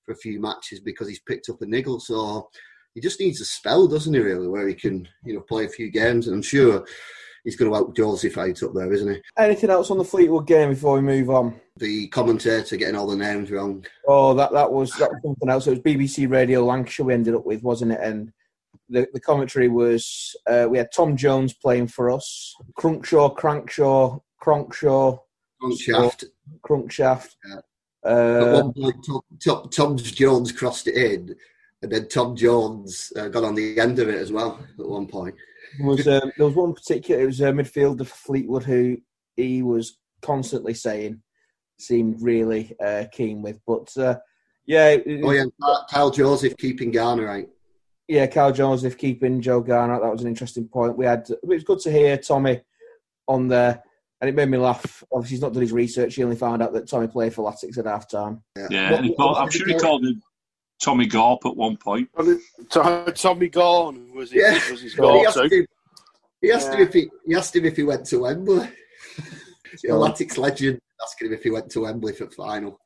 for 0.05 0.13
a 0.13 0.17
few 0.17 0.39
matches 0.39 0.79
because 0.79 1.07
he's 1.07 1.19
picked 1.19 1.49
up 1.49 1.61
a 1.61 1.65
niggle. 1.65 1.99
So 1.99 2.49
he 2.93 3.01
just 3.01 3.19
needs 3.19 3.41
a 3.41 3.45
spell, 3.45 3.87
doesn't 3.87 4.13
he? 4.13 4.19
Really, 4.19 4.47
where 4.47 4.67
he 4.67 4.73
can 4.73 5.07
you 5.25 5.33
know 5.33 5.41
play 5.41 5.65
a 5.65 5.69
few 5.69 5.89
games, 5.89 6.27
and 6.27 6.35
I'm 6.35 6.41
sure 6.41 6.85
he's 7.43 7.55
going 7.55 7.69
to 7.69 7.75
help 7.75 7.95
Joseph 7.95 8.37
out 8.37 8.63
up 8.63 8.73
there, 8.73 8.91
isn't 8.91 9.13
he? 9.13 9.21
Anything 9.37 9.69
else 9.69 9.91
on 9.91 9.97
the 9.97 10.03
Fleetwood 10.03 10.47
game 10.47 10.69
before 10.69 10.95
we 10.95 11.01
move 11.01 11.29
on? 11.29 11.59
The 11.77 12.07
commentator 12.07 12.77
getting 12.77 12.95
all 12.95 13.07
the 13.07 13.15
names 13.15 13.51
wrong. 13.51 13.85
Oh, 14.07 14.33
that 14.33 14.51
that 14.51 14.71
was 14.71 14.91
that 14.93 15.11
was 15.11 15.21
something 15.23 15.49
else. 15.49 15.67
It 15.67 15.71
was 15.71 15.79
BBC 15.79 16.29
Radio 16.29 16.65
Lancashire 16.65 17.05
we 17.05 17.13
ended 17.13 17.35
up 17.35 17.45
with, 17.45 17.63
wasn't 17.63 17.91
it? 17.91 17.99
And 18.01 18.31
the, 18.89 19.07
the 19.13 19.19
commentary 19.19 19.67
was 19.67 20.35
uh, 20.47 20.67
we 20.69 20.77
had 20.77 20.91
Tom 20.93 21.17
Jones 21.17 21.53
playing 21.53 21.87
for 21.87 22.11
us, 22.11 22.55
Crunkshaw, 22.77 23.35
Crankshaw, 23.35 24.21
Cronkshaw, 24.41 25.19
Crunkshaft, 25.61 26.25
Crunkshaft. 26.67 27.35
Yeah. 27.47 27.59
Uh, 28.05 28.45
At 28.45 28.63
one 28.63 28.73
point, 28.73 29.05
Tom, 29.05 29.21
Tom, 29.43 29.69
Tom, 29.69 29.97
Jones 29.97 30.51
crossed 30.51 30.87
it 30.87 30.95
in, 30.95 31.35
and 31.81 31.91
then 31.91 32.07
Tom 32.07 32.35
Jones 32.35 33.11
uh, 33.17 33.29
got 33.29 33.43
on 33.43 33.55
the 33.55 33.79
end 33.79 33.99
of 33.99 34.09
it 34.09 34.19
as 34.19 34.31
well 34.31 34.59
at 34.79 34.85
one 34.87 35.07
point. 35.07 35.35
There 35.79 35.87
was, 35.87 36.07
um, 36.07 36.31
there 36.37 36.45
was 36.45 36.55
one 36.55 36.73
particular, 36.73 37.21
it 37.21 37.25
was 37.25 37.41
a 37.41 37.45
midfielder 37.45 38.05
for 38.05 38.15
Fleetwood 38.15 38.63
who 38.63 38.97
he 39.35 39.63
was 39.63 39.97
constantly 40.21 40.73
saying 40.73 41.21
seemed 41.79 42.21
really 42.21 42.75
uh, 42.83 43.05
keen 43.11 43.41
with. 43.41 43.59
But 43.65 43.95
uh, 43.97 44.15
yeah. 44.65 44.89
It, 44.89 45.21
oh, 45.23 45.31
yeah. 45.31 45.45
Kyle 45.89 46.11
Joseph 46.11 46.57
keeping 46.57 46.91
Garner 46.91 47.27
out. 47.27 47.45
Yeah, 48.07 48.27
Kyle 48.27 48.51
Joseph 48.51 48.97
keeping 48.97 49.41
Joe 49.41 49.61
Garner. 49.61 49.99
That 49.99 50.11
was 50.11 50.21
an 50.21 50.27
interesting 50.27 50.67
point. 50.67 50.97
We 50.97 51.05
had. 51.05 51.27
It 51.29 51.39
was 51.43 51.63
good 51.63 51.79
to 51.79 51.91
hear 51.91 52.17
Tommy 52.17 52.61
on 53.27 53.47
there 53.47 53.83
and 54.25 54.33
it 54.33 54.35
made 54.35 54.49
me 54.49 54.57
laugh. 54.57 55.03
Obviously, 55.11 55.35
he's 55.35 55.41
not 55.41 55.53
done 55.53 55.61
his 55.61 55.71
research. 55.71 56.15
He 56.15 56.23
only 56.23 56.35
found 56.35 56.63
out 56.63 56.73
that 56.73 56.89
Tommy 56.89 57.05
played 57.05 57.31
for 57.31 57.49
Latics 57.49 57.77
at 57.77 57.85
half 57.85 58.09
time. 58.09 58.41
Yeah, 58.57 58.67
yeah 58.71 59.07
called, 59.15 59.37
I'm 59.37 59.51
sure 59.51 59.67
he 59.67 59.75
called 59.75 60.03
him 60.03 60.19
Tommy 60.81 61.05
Gorp 61.05 61.45
at 61.45 61.55
one 61.55 61.77
point. 61.77 62.09
Tommy 62.71 63.49
Gorn 63.49 64.15
was, 64.15 64.31
he, 64.31 64.39
yeah. 64.39 64.53
was 64.71 64.81
his 64.81 64.95
goal 64.95 65.19
he 65.19 65.25
asked, 65.27 65.37
him, 65.37 65.67
he 66.41 66.51
asked 66.51 66.69
yeah. 66.71 66.77
him 66.77 66.87
if 66.87 66.93
he, 66.93 67.09
he 67.27 67.35
asked 67.35 67.55
him 67.55 67.65
if 67.65 67.75
he 67.75 67.83
went 67.83 68.05
to 68.07 68.19
Wembley. 68.19 68.67
the 69.83 69.89
Latics 69.89 70.39
legend 70.39 70.79
asking 71.03 71.27
him 71.27 71.33
if 71.33 71.43
he 71.43 71.51
went 71.51 71.69
to 71.69 71.81
Wembley 71.81 72.13
for 72.13 72.27
final. 72.31 72.79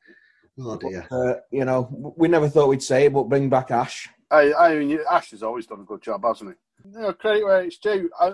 Oh 0.60 0.76
dear. 0.76 1.08
Uh, 1.10 1.40
you 1.50 1.64
know, 1.64 2.14
we 2.18 2.28
never 2.28 2.50
thought 2.50 2.68
we'd 2.68 2.82
say 2.82 3.06
it, 3.06 3.14
but 3.14 3.30
bring 3.30 3.48
back 3.48 3.70
Ash. 3.70 4.10
I, 4.30 4.52
I 4.52 4.78
mean, 4.78 4.98
Ash 5.10 5.30
has 5.30 5.42
always 5.42 5.66
done 5.66 5.80
a 5.80 5.84
good 5.84 6.02
job, 6.02 6.22
hasn't 6.22 6.50
he? 6.50 6.90
You 6.92 7.00
know, 7.00 7.12
credit 7.14 7.44
where 7.44 7.62
it's 7.62 7.78
due. 7.78 8.10
I, 8.20 8.32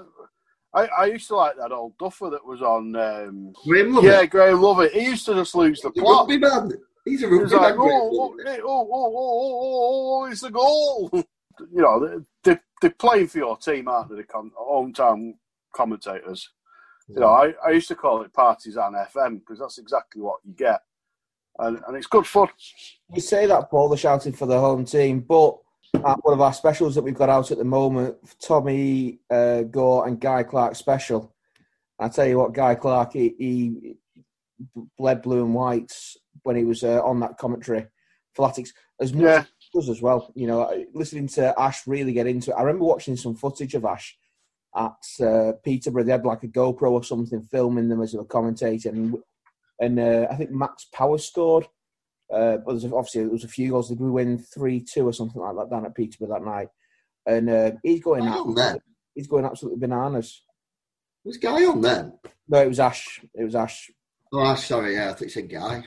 I, 0.76 0.86
I 0.98 1.04
used 1.06 1.26
to 1.28 1.36
like 1.36 1.56
that 1.56 1.72
old 1.72 1.96
duffer 1.96 2.28
that 2.30 2.44
was 2.44 2.60
on. 2.60 2.94
Um, 2.94 3.54
Graham 3.66 3.94
Lovett. 3.94 4.10
Yeah, 4.10 4.26
Graham 4.26 4.60
Lovett. 4.60 4.92
He 4.92 5.06
used 5.06 5.24
to 5.26 5.34
just 5.34 5.54
lose 5.54 5.80
the 5.80 5.90
plot. 5.90 6.28
Rugby 6.28 6.38
man. 6.38 6.70
He's 7.06 7.22
a 7.22 7.28
rugby 7.28 7.56
like, 7.56 7.76
man. 7.76 7.78
Oh, 7.78 8.10
oh, 8.12 8.36
oh, 8.36 8.60
oh, 8.62 8.62
oh, 8.66 9.12
oh, 9.16 10.22
oh, 10.22 10.30
it's 10.30 10.42
a 10.42 10.50
goal. 10.50 11.10
you 11.14 11.82
know, 11.82 12.22
they, 12.44 12.58
they're 12.82 12.90
playing 12.90 13.28
for 13.28 13.38
your 13.38 13.56
team, 13.56 13.88
aren't 13.88 14.10
they? 14.10 14.16
The 14.16 14.24
con- 14.24 14.50
hometown 14.60 15.34
commentators. 15.74 16.50
You 17.08 17.20
know, 17.20 17.28
I, 17.28 17.54
I 17.64 17.70
used 17.70 17.88
to 17.88 17.94
call 17.94 18.22
it 18.22 18.32
Partisan 18.32 18.94
FM 19.14 19.38
because 19.38 19.60
that's 19.60 19.78
exactly 19.78 20.20
what 20.20 20.40
you 20.44 20.52
get. 20.52 20.80
And, 21.58 21.80
and 21.86 21.96
it's 21.96 22.08
good 22.08 22.26
fun. 22.26 22.48
You 23.14 23.20
say 23.20 23.46
that, 23.46 23.70
Paul, 23.70 23.88
they're 23.88 23.96
shouting 23.96 24.32
for 24.32 24.46
the 24.46 24.58
home 24.58 24.84
team, 24.84 25.20
but 25.20 25.56
at 26.04 26.24
one 26.24 26.34
of 26.34 26.40
our 26.40 26.52
specials 26.52 26.94
that 26.94 27.02
we've 27.02 27.14
got 27.14 27.28
out 27.28 27.50
at 27.50 27.58
the 27.58 27.64
moment, 27.64 28.16
Tommy 28.40 29.20
uh, 29.30 29.62
Gore 29.62 30.06
and 30.06 30.20
Guy 30.20 30.42
Clark 30.42 30.74
special. 30.76 31.34
I 31.98 32.08
tell 32.08 32.26
you 32.26 32.38
what, 32.38 32.52
Guy 32.52 32.74
Clark, 32.74 33.12
he, 33.14 33.34
he 33.38 33.96
bled 34.98 35.22
blue 35.22 35.44
and 35.44 35.54
white 35.54 35.92
when 36.42 36.56
he 36.56 36.64
was 36.64 36.82
uh, 36.82 37.02
on 37.02 37.20
that 37.20 37.38
commentary 37.38 37.86
for 38.34 38.48
Latics 38.48 38.70
as 39.00 39.12
much 39.12 39.22
yeah. 39.22 39.44
as 39.78 39.88
as 39.88 40.02
well. 40.02 40.32
You 40.34 40.46
know, 40.46 40.84
listening 40.94 41.28
to 41.28 41.58
Ash 41.58 41.86
really 41.86 42.12
get 42.12 42.26
into 42.26 42.50
it. 42.50 42.54
I 42.54 42.62
remember 42.62 42.84
watching 42.84 43.16
some 43.16 43.34
footage 43.34 43.74
of 43.74 43.84
Ash 43.84 44.16
at 44.74 45.24
uh, 45.24 45.52
Peterborough. 45.64 46.04
They 46.04 46.12
had 46.12 46.24
like 46.24 46.42
a 46.42 46.48
GoPro 46.48 46.90
or 46.92 47.04
something 47.04 47.42
filming 47.42 47.88
them 47.88 48.02
as 48.02 48.12
they 48.12 48.18
were 48.18 48.24
commentating, 48.24 48.86
and, 48.86 49.16
and 49.80 49.98
uh, 49.98 50.28
I 50.30 50.36
think 50.36 50.50
Max 50.50 50.86
Power 50.92 51.18
scored 51.18 51.66
uh, 52.32 52.58
but 52.58 52.74
obviously 52.84 53.22
there 53.22 53.30
was 53.30 53.44
a 53.44 53.48
few 53.48 53.70
goals. 53.70 53.88
Did 53.88 54.00
we 54.00 54.10
win 54.10 54.38
three 54.38 54.80
two 54.80 55.06
or 55.06 55.12
something 55.12 55.40
like 55.40 55.56
that 55.56 55.70
down 55.70 55.86
at 55.86 55.94
Peterborough 55.94 56.34
that 56.34 56.44
night? 56.44 56.68
And 57.26 57.50
uh, 57.50 57.72
he's 57.82 58.02
going 58.02 58.26
out. 58.26 58.80
He's 59.14 59.26
going 59.26 59.44
absolutely 59.44 59.80
bananas. 59.80 60.42
Was 61.24 61.38
Guy 61.38 61.64
on 61.64 61.80
then? 61.80 62.12
No, 62.48 62.62
it 62.62 62.68
was 62.68 62.78
Ash. 62.78 63.20
It 63.34 63.42
was 63.42 63.54
Ash. 63.54 63.90
Oh, 64.32 64.44
Ash. 64.44 64.66
Sorry, 64.66 64.94
yeah, 64.94 65.10
I 65.10 65.14
think 65.14 65.22
you 65.22 65.42
said 65.42 65.50
Guy. 65.50 65.82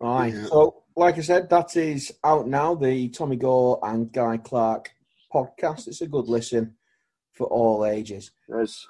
Aye. 0.00 0.26
Yeah. 0.26 0.46
So, 0.46 0.84
like 0.96 1.18
I 1.18 1.22
said, 1.22 1.50
that 1.50 1.76
is 1.76 2.12
out 2.22 2.46
now. 2.46 2.74
The 2.74 3.08
Tommy 3.08 3.36
Gore 3.36 3.80
and 3.82 4.12
Guy 4.12 4.36
Clark 4.36 4.90
podcast. 5.32 5.88
It's 5.88 6.02
a 6.02 6.06
good 6.06 6.28
listen 6.28 6.76
for 7.32 7.48
all 7.48 7.84
ages. 7.84 8.30
Yes. 8.48 8.86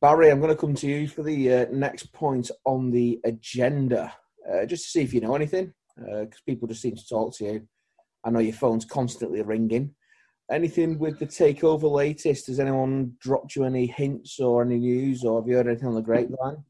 Barry, 0.00 0.30
I'm 0.30 0.40
going 0.40 0.54
to 0.54 0.60
come 0.60 0.74
to 0.76 0.86
you 0.86 1.08
for 1.08 1.22
the 1.22 1.52
uh, 1.52 1.66
next 1.72 2.12
point 2.12 2.50
on 2.64 2.90
the 2.90 3.20
agenda, 3.24 4.14
uh, 4.50 4.64
just 4.64 4.84
to 4.84 4.90
see 4.90 5.02
if 5.02 5.12
you 5.12 5.20
know 5.20 5.34
anything, 5.34 5.72
because 5.96 6.26
uh, 6.26 6.46
people 6.46 6.68
just 6.68 6.82
seem 6.82 6.96
to 6.96 7.08
talk 7.08 7.36
to 7.36 7.44
you. 7.44 7.68
I 8.24 8.30
know 8.30 8.38
your 8.38 8.54
phone's 8.54 8.84
constantly 8.84 9.42
ringing. 9.42 9.94
Anything 10.50 10.98
with 10.98 11.18
the 11.18 11.26
takeover 11.26 11.90
latest? 11.90 12.48
Has 12.48 12.60
anyone 12.60 13.14
dropped 13.20 13.56
you 13.56 13.64
any 13.64 13.86
hints 13.86 14.38
or 14.38 14.62
any 14.62 14.78
news, 14.78 15.24
or 15.24 15.40
have 15.40 15.48
you 15.48 15.56
heard 15.56 15.66
anything 15.66 15.88
on 15.88 15.94
the 15.94 16.02
grapevine? 16.02 16.64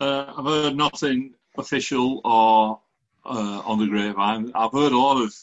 Uh, 0.00 0.32
I've 0.36 0.44
heard 0.44 0.76
nothing 0.76 1.34
official 1.58 2.20
or 2.24 2.80
uh, 3.24 3.62
on 3.64 3.78
the 3.78 3.86
grapevine. 3.86 4.52
I've 4.54 4.72
heard 4.72 4.92
a 4.92 4.98
lot 4.98 5.22
of 5.22 5.34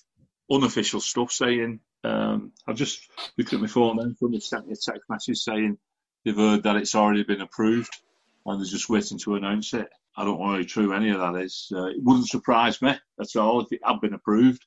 unofficial 0.52 1.02
stuff 1.02 1.32
saying. 1.32 1.80
Um, 2.04 2.52
I've 2.68 2.76
just 2.76 3.10
looked 3.38 3.54
at 3.54 3.62
my 3.62 3.68
phone 3.68 3.98
then, 3.98 4.16
somebody 4.20 4.42
sent 4.42 4.68
me 4.68 4.74
a 4.74 4.76
text 4.76 5.10
message 5.10 5.38
saying 5.38 5.78
they've 6.26 6.36
heard 6.36 6.64
that 6.64 6.76
it's 6.76 6.96
already 6.96 7.24
been 7.24 7.42
approved 7.42 7.96
and 8.46 8.60
they're 8.60 8.70
just 8.70 8.90
waiting 8.90 9.20
to 9.20 9.36
announce 9.36 9.74
it. 9.74 9.88
I 10.16 10.26
don't 10.26 10.40
know 10.40 10.58
how 10.58 10.64
true 10.64 10.94
any 10.94 11.10
of 11.10 11.20
that 11.20 11.42
is. 11.42 11.72
Uh, 11.74 11.86
it 11.86 12.04
wouldn't 12.04 12.28
surprise 12.28 12.82
me 12.82 12.92
at 13.20 13.36
all 13.36 13.62
if 13.62 13.72
it 13.72 13.82
had 13.84 14.02
been 14.02 14.14
approved. 14.14 14.66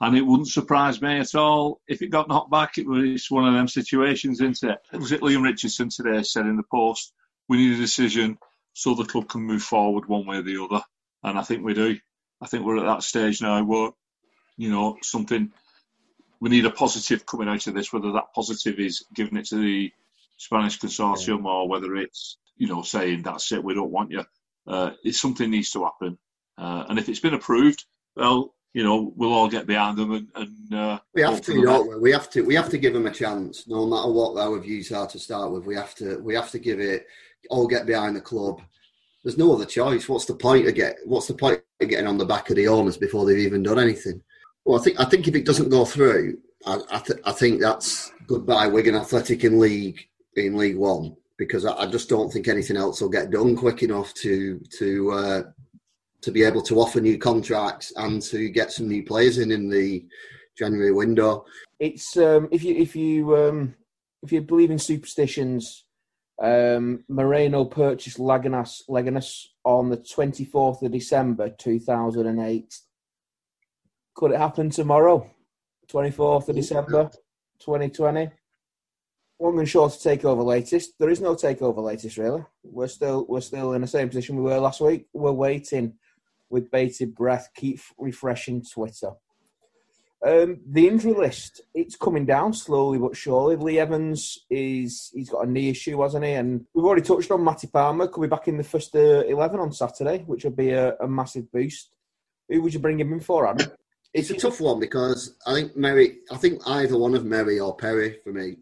And 0.00 0.16
it 0.16 0.22
wouldn't 0.22 0.48
surprise 0.48 1.00
me 1.00 1.18
at 1.18 1.34
all 1.34 1.80
if 1.86 2.02
it 2.02 2.08
got 2.08 2.28
knocked 2.28 2.50
back. 2.50 2.76
It 2.76 2.86
was 2.86 3.30
one 3.30 3.46
of 3.46 3.54
them 3.54 3.68
situations, 3.68 4.40
isn't 4.40 4.70
it? 4.70 4.78
Was 4.92 5.12
it 5.12 5.20
Liam 5.20 5.44
Richardson 5.44 5.88
today 5.88 6.22
said 6.22 6.46
in 6.46 6.56
the 6.56 6.64
post, 6.70 7.12
we 7.48 7.58
need 7.58 7.74
a 7.74 7.80
decision 7.80 8.38
so 8.74 8.94
the 8.94 9.04
club 9.04 9.28
can 9.28 9.42
move 9.42 9.62
forward 9.62 10.06
one 10.06 10.26
way 10.26 10.38
or 10.38 10.42
the 10.42 10.62
other. 10.62 10.82
And 11.22 11.38
I 11.38 11.42
think 11.42 11.64
we 11.64 11.74
do. 11.74 11.96
I 12.42 12.46
think 12.46 12.64
we're 12.64 12.78
at 12.78 12.86
that 12.86 13.04
stage 13.04 13.40
now 13.40 13.62
where, 13.62 13.90
you 14.56 14.70
know, 14.70 14.98
something, 15.02 15.52
we 16.40 16.50
need 16.50 16.66
a 16.66 16.70
positive 16.70 17.24
coming 17.24 17.48
out 17.48 17.66
of 17.66 17.74
this, 17.74 17.92
whether 17.92 18.12
that 18.12 18.34
positive 18.34 18.78
is 18.78 19.06
giving 19.14 19.38
it 19.38 19.46
to 19.46 19.56
the 19.56 19.92
Spanish 20.36 20.78
consortium 20.78 21.44
yeah. 21.44 21.50
or 21.50 21.68
whether 21.68 21.94
it's, 21.94 22.36
you 22.56 22.68
know, 22.68 22.82
saying 22.82 23.22
that's 23.22 23.50
it, 23.52 23.62
we 23.62 23.74
don't 23.74 23.90
want 23.90 24.10
you. 24.10 24.24
Uh, 24.66 24.90
it's 25.02 25.20
something 25.20 25.50
needs 25.50 25.70
to 25.72 25.84
happen. 25.84 26.18
Uh, 26.56 26.84
and 26.88 26.98
if 26.98 27.08
it's 27.08 27.20
been 27.20 27.34
approved, 27.34 27.84
well, 28.16 28.54
you 28.72 28.82
know, 28.82 29.12
we'll 29.16 29.32
all 29.32 29.48
get 29.48 29.66
behind 29.66 29.96
them 29.96 30.12
and, 30.12 30.28
and 30.34 30.74
uh, 30.74 30.98
we 31.14 31.22
have 31.22 31.40
to, 31.42 31.62
don't 31.62 31.88
we? 31.88 31.98
We 31.98 32.12
have 32.12 32.28
to, 32.30 32.42
we 32.42 32.54
have 32.54 32.68
to 32.70 32.78
give 32.78 32.92
them 32.92 33.06
a 33.06 33.10
chance, 33.10 33.68
no 33.68 33.86
matter 33.86 34.10
what 34.10 34.36
our 34.36 34.58
views 34.58 34.90
are 34.92 35.06
to 35.06 35.18
start 35.18 35.52
with. 35.52 35.64
We 35.64 35.76
have 35.76 35.94
to, 35.96 36.18
we 36.18 36.34
have 36.34 36.50
to 36.50 36.58
give 36.58 36.80
it, 36.80 37.06
all 37.50 37.68
get 37.68 37.86
behind 37.86 38.16
the 38.16 38.20
club. 38.20 38.60
There's 39.22 39.38
no 39.38 39.54
other 39.54 39.64
choice. 39.64 40.08
What's 40.08 40.26
the 40.26 40.34
point 40.34 40.66
of 40.66 40.74
get? 40.74 40.96
What's 41.04 41.28
the 41.28 41.34
point 41.34 41.62
of 41.80 41.88
getting 41.88 42.08
on 42.08 42.18
the 42.18 42.26
back 42.26 42.50
of 42.50 42.56
the 42.56 42.68
owners 42.68 42.96
before 42.96 43.24
they've 43.24 43.38
even 43.38 43.62
done 43.62 43.78
anything? 43.78 44.20
Well, 44.64 44.80
I 44.80 44.82
think, 44.82 45.00
I 45.00 45.04
think 45.04 45.28
if 45.28 45.34
it 45.34 45.46
doesn't 45.46 45.68
go 45.68 45.84
through, 45.84 46.38
I, 46.66 46.80
I, 46.90 46.98
th- 46.98 47.20
I 47.24 47.32
think 47.32 47.60
that's 47.60 48.12
goodbye 48.26 48.66
Wigan 48.66 48.96
Athletic 48.96 49.44
in 49.44 49.60
League 49.60 50.08
in 50.36 50.56
League 50.56 50.76
One 50.76 51.16
because 51.36 51.64
I, 51.64 51.74
I, 51.74 51.86
just 51.86 52.08
don't 52.08 52.32
think 52.32 52.48
anything 52.48 52.76
else 52.76 53.00
will 53.00 53.08
get 53.08 53.30
done 53.30 53.56
quick 53.56 53.82
enough 53.82 54.14
to 54.14 54.60
to 54.78 55.12
uh, 55.12 55.42
to 56.22 56.30
be 56.30 56.42
able 56.42 56.62
to 56.62 56.78
offer 56.80 57.00
new 57.00 57.18
contracts 57.18 57.92
and 57.96 58.22
to 58.22 58.48
get 58.48 58.72
some 58.72 58.88
new 58.88 59.02
players 59.02 59.38
in 59.38 59.50
in 59.50 59.68
the 59.68 60.06
January 60.56 60.92
window. 60.92 61.44
It's 61.78 62.16
um, 62.16 62.48
if 62.50 62.62
you 62.62 62.76
if 62.76 62.94
you 62.94 63.36
um, 63.36 63.74
if 64.22 64.32
you 64.32 64.40
believe 64.40 64.70
in 64.70 64.78
superstitions, 64.78 65.84
um, 66.40 67.04
Moreno 67.08 67.64
purchased 67.64 68.18
Leganes, 68.18 68.82
Leganes 68.88 69.46
on 69.64 69.90
the 69.90 69.98
24th 69.98 70.82
of 70.82 70.92
December 70.92 71.50
2008. 71.50 72.80
Could 74.14 74.30
it 74.30 74.38
happen 74.38 74.70
tomorrow, 74.70 75.28
24th 75.90 76.48
of 76.48 76.56
December 76.56 77.10
2020? 77.58 78.30
One 79.38 79.64
sure 79.66 79.90
to 79.90 80.00
take 80.00 80.24
over 80.24 80.42
latest. 80.42 80.94
There 80.98 81.10
is 81.10 81.20
no 81.20 81.34
takeover 81.34 81.82
latest 81.82 82.16
really. 82.16 82.44
We're 82.62 82.88
still 82.88 83.26
we're 83.28 83.40
still 83.40 83.72
in 83.72 83.80
the 83.80 83.86
same 83.86 84.08
position 84.08 84.36
we 84.36 84.42
were 84.42 84.58
last 84.58 84.80
week. 84.80 85.06
We're 85.12 85.32
waiting 85.32 85.94
with 86.50 86.70
bated 86.70 87.14
breath. 87.14 87.50
Keep 87.56 87.80
refreshing 87.98 88.62
Twitter. 88.64 89.12
Um, 90.26 90.60
the 90.66 90.88
injury 90.88 91.12
list 91.12 91.60
it's 91.74 91.96
coming 91.96 92.24
down 92.24 92.54
slowly 92.54 92.98
but 92.98 93.16
surely. 93.16 93.56
Lee 93.56 93.78
Evans 93.78 94.38
is 94.48 95.10
he's 95.12 95.30
got 95.30 95.46
a 95.46 95.50
knee 95.50 95.68
issue, 95.68 96.00
hasn't 96.00 96.24
he? 96.24 96.32
And 96.32 96.64
we've 96.72 96.84
already 96.84 97.02
touched 97.02 97.30
on 97.32 97.44
Matty 97.44 97.66
Palmer. 97.66 98.06
Could 98.06 98.22
be 98.22 98.28
back 98.28 98.46
in 98.46 98.56
the 98.56 98.64
first 98.64 98.94
uh, 98.94 99.24
eleven 99.26 99.58
on 99.58 99.72
Saturday, 99.72 100.18
which 100.26 100.44
would 100.44 100.56
be 100.56 100.70
a, 100.70 100.94
a, 100.96 101.08
massive 101.08 101.50
boost. 101.50 101.90
Who 102.48 102.62
would 102.62 102.72
you 102.72 102.80
bring 102.80 103.00
him 103.00 103.12
in 103.12 103.20
for, 103.20 103.46
Adam? 103.46 103.70
It's 104.14 104.30
a 104.30 104.34
tough 104.34 104.60
one 104.60 104.78
because 104.78 105.34
I 105.44 105.54
think 105.54 105.76
Merrie. 105.76 106.18
I 106.30 106.36
think 106.36 106.62
either 106.66 106.96
one 106.96 107.14
of 107.14 107.24
Merrie 107.24 107.62
or 107.62 107.76
Perry 107.76 108.18
for 108.22 108.32
me 108.32 108.56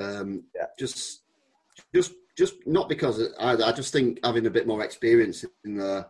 um, 0.00 0.44
yeah. 0.54 0.66
Just, 0.78 1.22
just, 1.94 2.12
just 2.36 2.54
not 2.66 2.88
because 2.88 3.22
either. 3.38 3.64
I 3.64 3.72
just 3.72 3.92
think 3.92 4.18
having 4.24 4.46
a 4.46 4.50
bit 4.50 4.66
more 4.66 4.82
experience 4.82 5.44
in 5.64 5.76
there. 5.76 6.06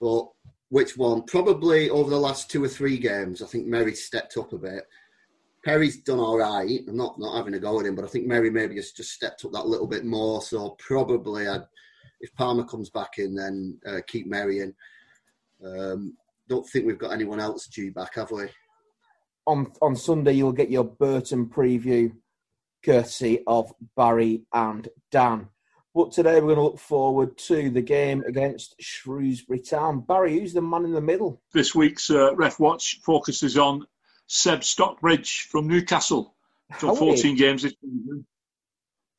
But 0.00 0.28
which 0.68 0.96
one? 0.96 1.22
Probably 1.22 1.88
over 1.90 2.10
the 2.10 2.18
last 2.18 2.50
two 2.50 2.62
or 2.62 2.68
three 2.68 2.98
games, 2.98 3.42
I 3.42 3.46
think 3.46 3.66
Merrie 3.66 3.96
stepped 3.96 4.36
up 4.36 4.52
a 4.52 4.58
bit. 4.58 4.84
Perry's 5.64 6.02
done 6.02 6.18
all 6.18 6.38
right. 6.38 6.80
I'm 6.86 6.96
not 6.96 7.18
not 7.18 7.36
having 7.36 7.54
a 7.54 7.58
go 7.58 7.80
at 7.80 7.86
him, 7.86 7.94
but 7.94 8.04
I 8.04 8.08
think 8.08 8.26
Merrie 8.26 8.52
maybe 8.52 8.76
has 8.76 8.92
just 8.92 9.12
stepped 9.12 9.44
up 9.44 9.52
that 9.52 9.66
little 9.66 9.86
bit 9.86 10.04
more. 10.04 10.42
So 10.42 10.76
probably, 10.78 11.48
I'd, 11.48 11.62
if 12.20 12.34
Palmer 12.34 12.64
comes 12.64 12.90
back 12.90 13.18
in, 13.18 13.34
then 13.34 13.78
uh, 13.86 14.00
keep 14.06 14.30
Merrie 14.30 14.62
in. 14.62 14.74
Um, 15.64 16.16
don't 16.48 16.68
think 16.68 16.86
we've 16.86 16.98
got 16.98 17.12
anyone 17.12 17.40
else 17.40 17.66
due 17.66 17.92
back, 17.92 18.16
have 18.16 18.30
we? 18.30 18.44
On 19.46 19.72
on 19.80 19.96
Sunday, 19.96 20.32
you'll 20.32 20.52
get 20.52 20.70
your 20.70 20.84
Burton 20.84 21.46
preview 21.46 22.12
courtesy 22.84 23.40
of 23.46 23.72
Barry 23.96 24.42
and 24.52 24.88
Dan. 25.10 25.48
But 25.94 26.12
today 26.12 26.34
we're 26.34 26.54
going 26.54 26.56
to 26.56 26.62
look 26.62 26.80
forward 26.80 27.38
to 27.38 27.70
the 27.70 27.80
game 27.80 28.24
against 28.26 28.74
Shrewsbury 28.80 29.60
Town. 29.60 30.00
Barry, 30.00 30.38
who's 30.38 30.52
the 30.52 30.60
man 30.60 30.84
in 30.84 30.92
the 30.92 31.00
middle? 31.00 31.40
This 31.52 31.74
week's 31.74 32.10
uh, 32.10 32.34
Ref 32.34 32.58
Watch 32.58 33.00
focuses 33.04 33.56
on 33.56 33.86
Seb 34.26 34.64
Stockbridge 34.64 35.48
from 35.50 35.68
Newcastle. 35.68 36.34
So 36.78 36.94
14 36.96 37.36
games 37.36 37.62
this 37.62 37.74
season, 37.80 38.26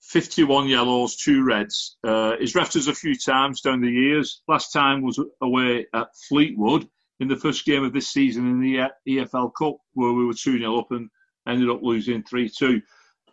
51 0.01 0.67
yellows, 0.67 1.15
two 1.15 1.45
reds. 1.45 1.97
Uh, 2.03 2.33
he's 2.39 2.53
refed 2.53 2.75
us 2.75 2.87
a 2.87 2.93
few 2.93 3.15
times 3.15 3.61
down 3.61 3.81
the 3.81 3.89
years. 3.89 4.41
Last 4.47 4.71
time 4.71 5.01
was 5.01 5.19
away 5.41 5.85
at 5.93 6.07
Fleetwood 6.27 6.89
in 7.19 7.27
the 7.29 7.37
first 7.37 7.65
game 7.65 7.83
of 7.83 7.93
this 7.93 8.09
season 8.09 8.47
in 8.47 8.59
the 8.59 8.89
EFL 9.07 9.51
Cup, 9.57 9.77
where 9.93 10.11
we 10.11 10.25
were 10.25 10.33
2 10.33 10.57
0 10.57 10.77
up 10.77 10.91
and 10.91 11.09
ended 11.47 11.69
up 11.69 11.81
losing 11.81 12.23
3 12.23 12.49
2. 12.49 12.81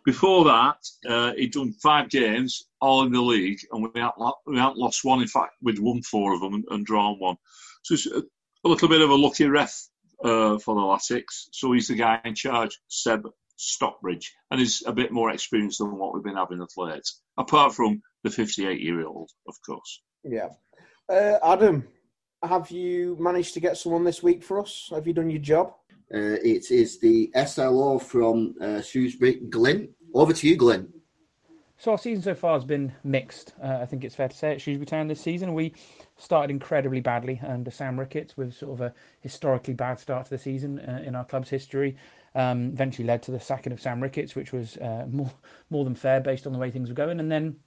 Before 0.05 0.45
that, 0.45 0.77
uh, 1.07 1.33
he'd 1.33 1.53
done 1.53 1.73
five 1.73 2.09
games, 2.09 2.65
all 2.81 3.03
in 3.03 3.11
the 3.11 3.21
league, 3.21 3.59
and 3.71 3.83
we 3.83 3.99
hadn't, 3.99 4.35
we 4.45 4.57
hadn't 4.57 4.77
lost 4.77 5.05
one. 5.05 5.21
In 5.21 5.27
fact, 5.27 5.53
we'd 5.61 5.79
won 5.79 6.01
four 6.01 6.33
of 6.33 6.41
them 6.41 6.55
and, 6.55 6.65
and 6.69 6.85
drawn 6.85 7.19
one. 7.19 7.37
So 7.83 7.93
it's 7.93 8.07
a, 8.07 8.19
a, 8.19 8.67
little 8.67 8.89
bit 8.89 9.01
of 9.01 9.09
a 9.09 9.15
lucky 9.15 9.45
ref 9.45 9.73
uh, 10.23 10.57
for 10.59 10.75
the 10.75 10.81
Latics. 10.81 11.47
So 11.51 11.71
he's 11.71 11.87
the 11.87 11.95
guy 11.95 12.19
in 12.25 12.35
charge, 12.35 12.79
Seb 12.89 13.27
Stockbridge, 13.55 14.33
and 14.51 14.59
he's 14.59 14.83
a 14.85 14.91
bit 14.91 15.11
more 15.11 15.31
experienced 15.31 15.79
than 15.79 15.97
what 15.97 16.13
we've 16.13 16.23
been 16.23 16.35
having 16.35 16.59
of 16.59 16.69
late, 16.75 17.09
apart 17.37 17.73
from 17.73 18.01
the 18.23 18.29
58 18.29 18.81
year 18.81 19.05
old, 19.05 19.29
of 19.47 19.55
course. 19.65 20.01
Yeah. 20.23 20.49
Uh, 21.09 21.37
Adam, 21.43 21.87
have 22.41 22.71
you 22.71 23.15
managed 23.19 23.53
to 23.53 23.59
get 23.61 23.77
someone 23.77 24.03
this 24.03 24.21
week 24.21 24.43
for 24.43 24.59
us? 24.59 24.89
Have 24.93 25.07
you 25.07 25.13
done 25.13 25.29
your 25.29 25.41
job? 25.41 25.73
Uh, 26.13 26.37
it 26.43 26.69
is 26.69 26.99
the 26.99 27.31
SLO 27.47 27.97
from 27.97 28.53
uh, 28.61 28.81
Shrewsbury. 28.81 29.35
Glenn, 29.49 29.89
over 30.13 30.31
to 30.31 30.47
you, 30.47 30.55
Glenn. 30.55 30.93
So 31.77 31.91
our 31.91 31.97
season 31.97 32.23
so 32.23 32.35
far 32.35 32.53
has 32.53 32.63
been 32.63 32.93
mixed. 33.03 33.53
Uh, 33.61 33.79
I 33.81 33.85
think 33.85 34.03
it's 34.03 34.15
fair 34.15 34.29
to 34.29 34.35
say 34.35 34.53
at 34.53 34.61
Shrewsbury 34.61 34.85
Town 34.85 35.07
this 35.07 35.19
season 35.19 35.53
we 35.53 35.73
started 36.17 36.51
incredibly 36.51 37.01
badly 37.01 37.41
under 37.45 37.71
Sam 37.71 37.99
Ricketts 37.99 38.37
with 38.37 38.53
sort 38.53 38.73
of 38.73 38.81
a 38.81 38.93
historically 39.21 39.73
bad 39.73 39.99
start 39.99 40.25
to 40.25 40.29
the 40.29 40.37
season 40.37 40.79
uh, 40.79 41.03
in 41.05 41.15
our 41.15 41.25
club's 41.25 41.49
history. 41.49 41.97
Um, 42.35 42.67
eventually 42.67 43.07
led 43.07 43.21
to 43.23 43.31
the 43.31 43.39
sacking 43.39 43.73
of 43.73 43.81
Sam 43.81 44.01
Ricketts, 44.01 44.35
which 44.35 44.53
was 44.53 44.77
uh, 44.77 45.05
more 45.09 45.31
more 45.71 45.83
than 45.83 45.95
fair 45.95 46.21
based 46.21 46.47
on 46.47 46.53
the 46.53 46.59
way 46.59 46.71
things 46.71 46.89
were 46.89 46.95
going, 46.95 47.19
and 47.19 47.31
then 47.31 47.57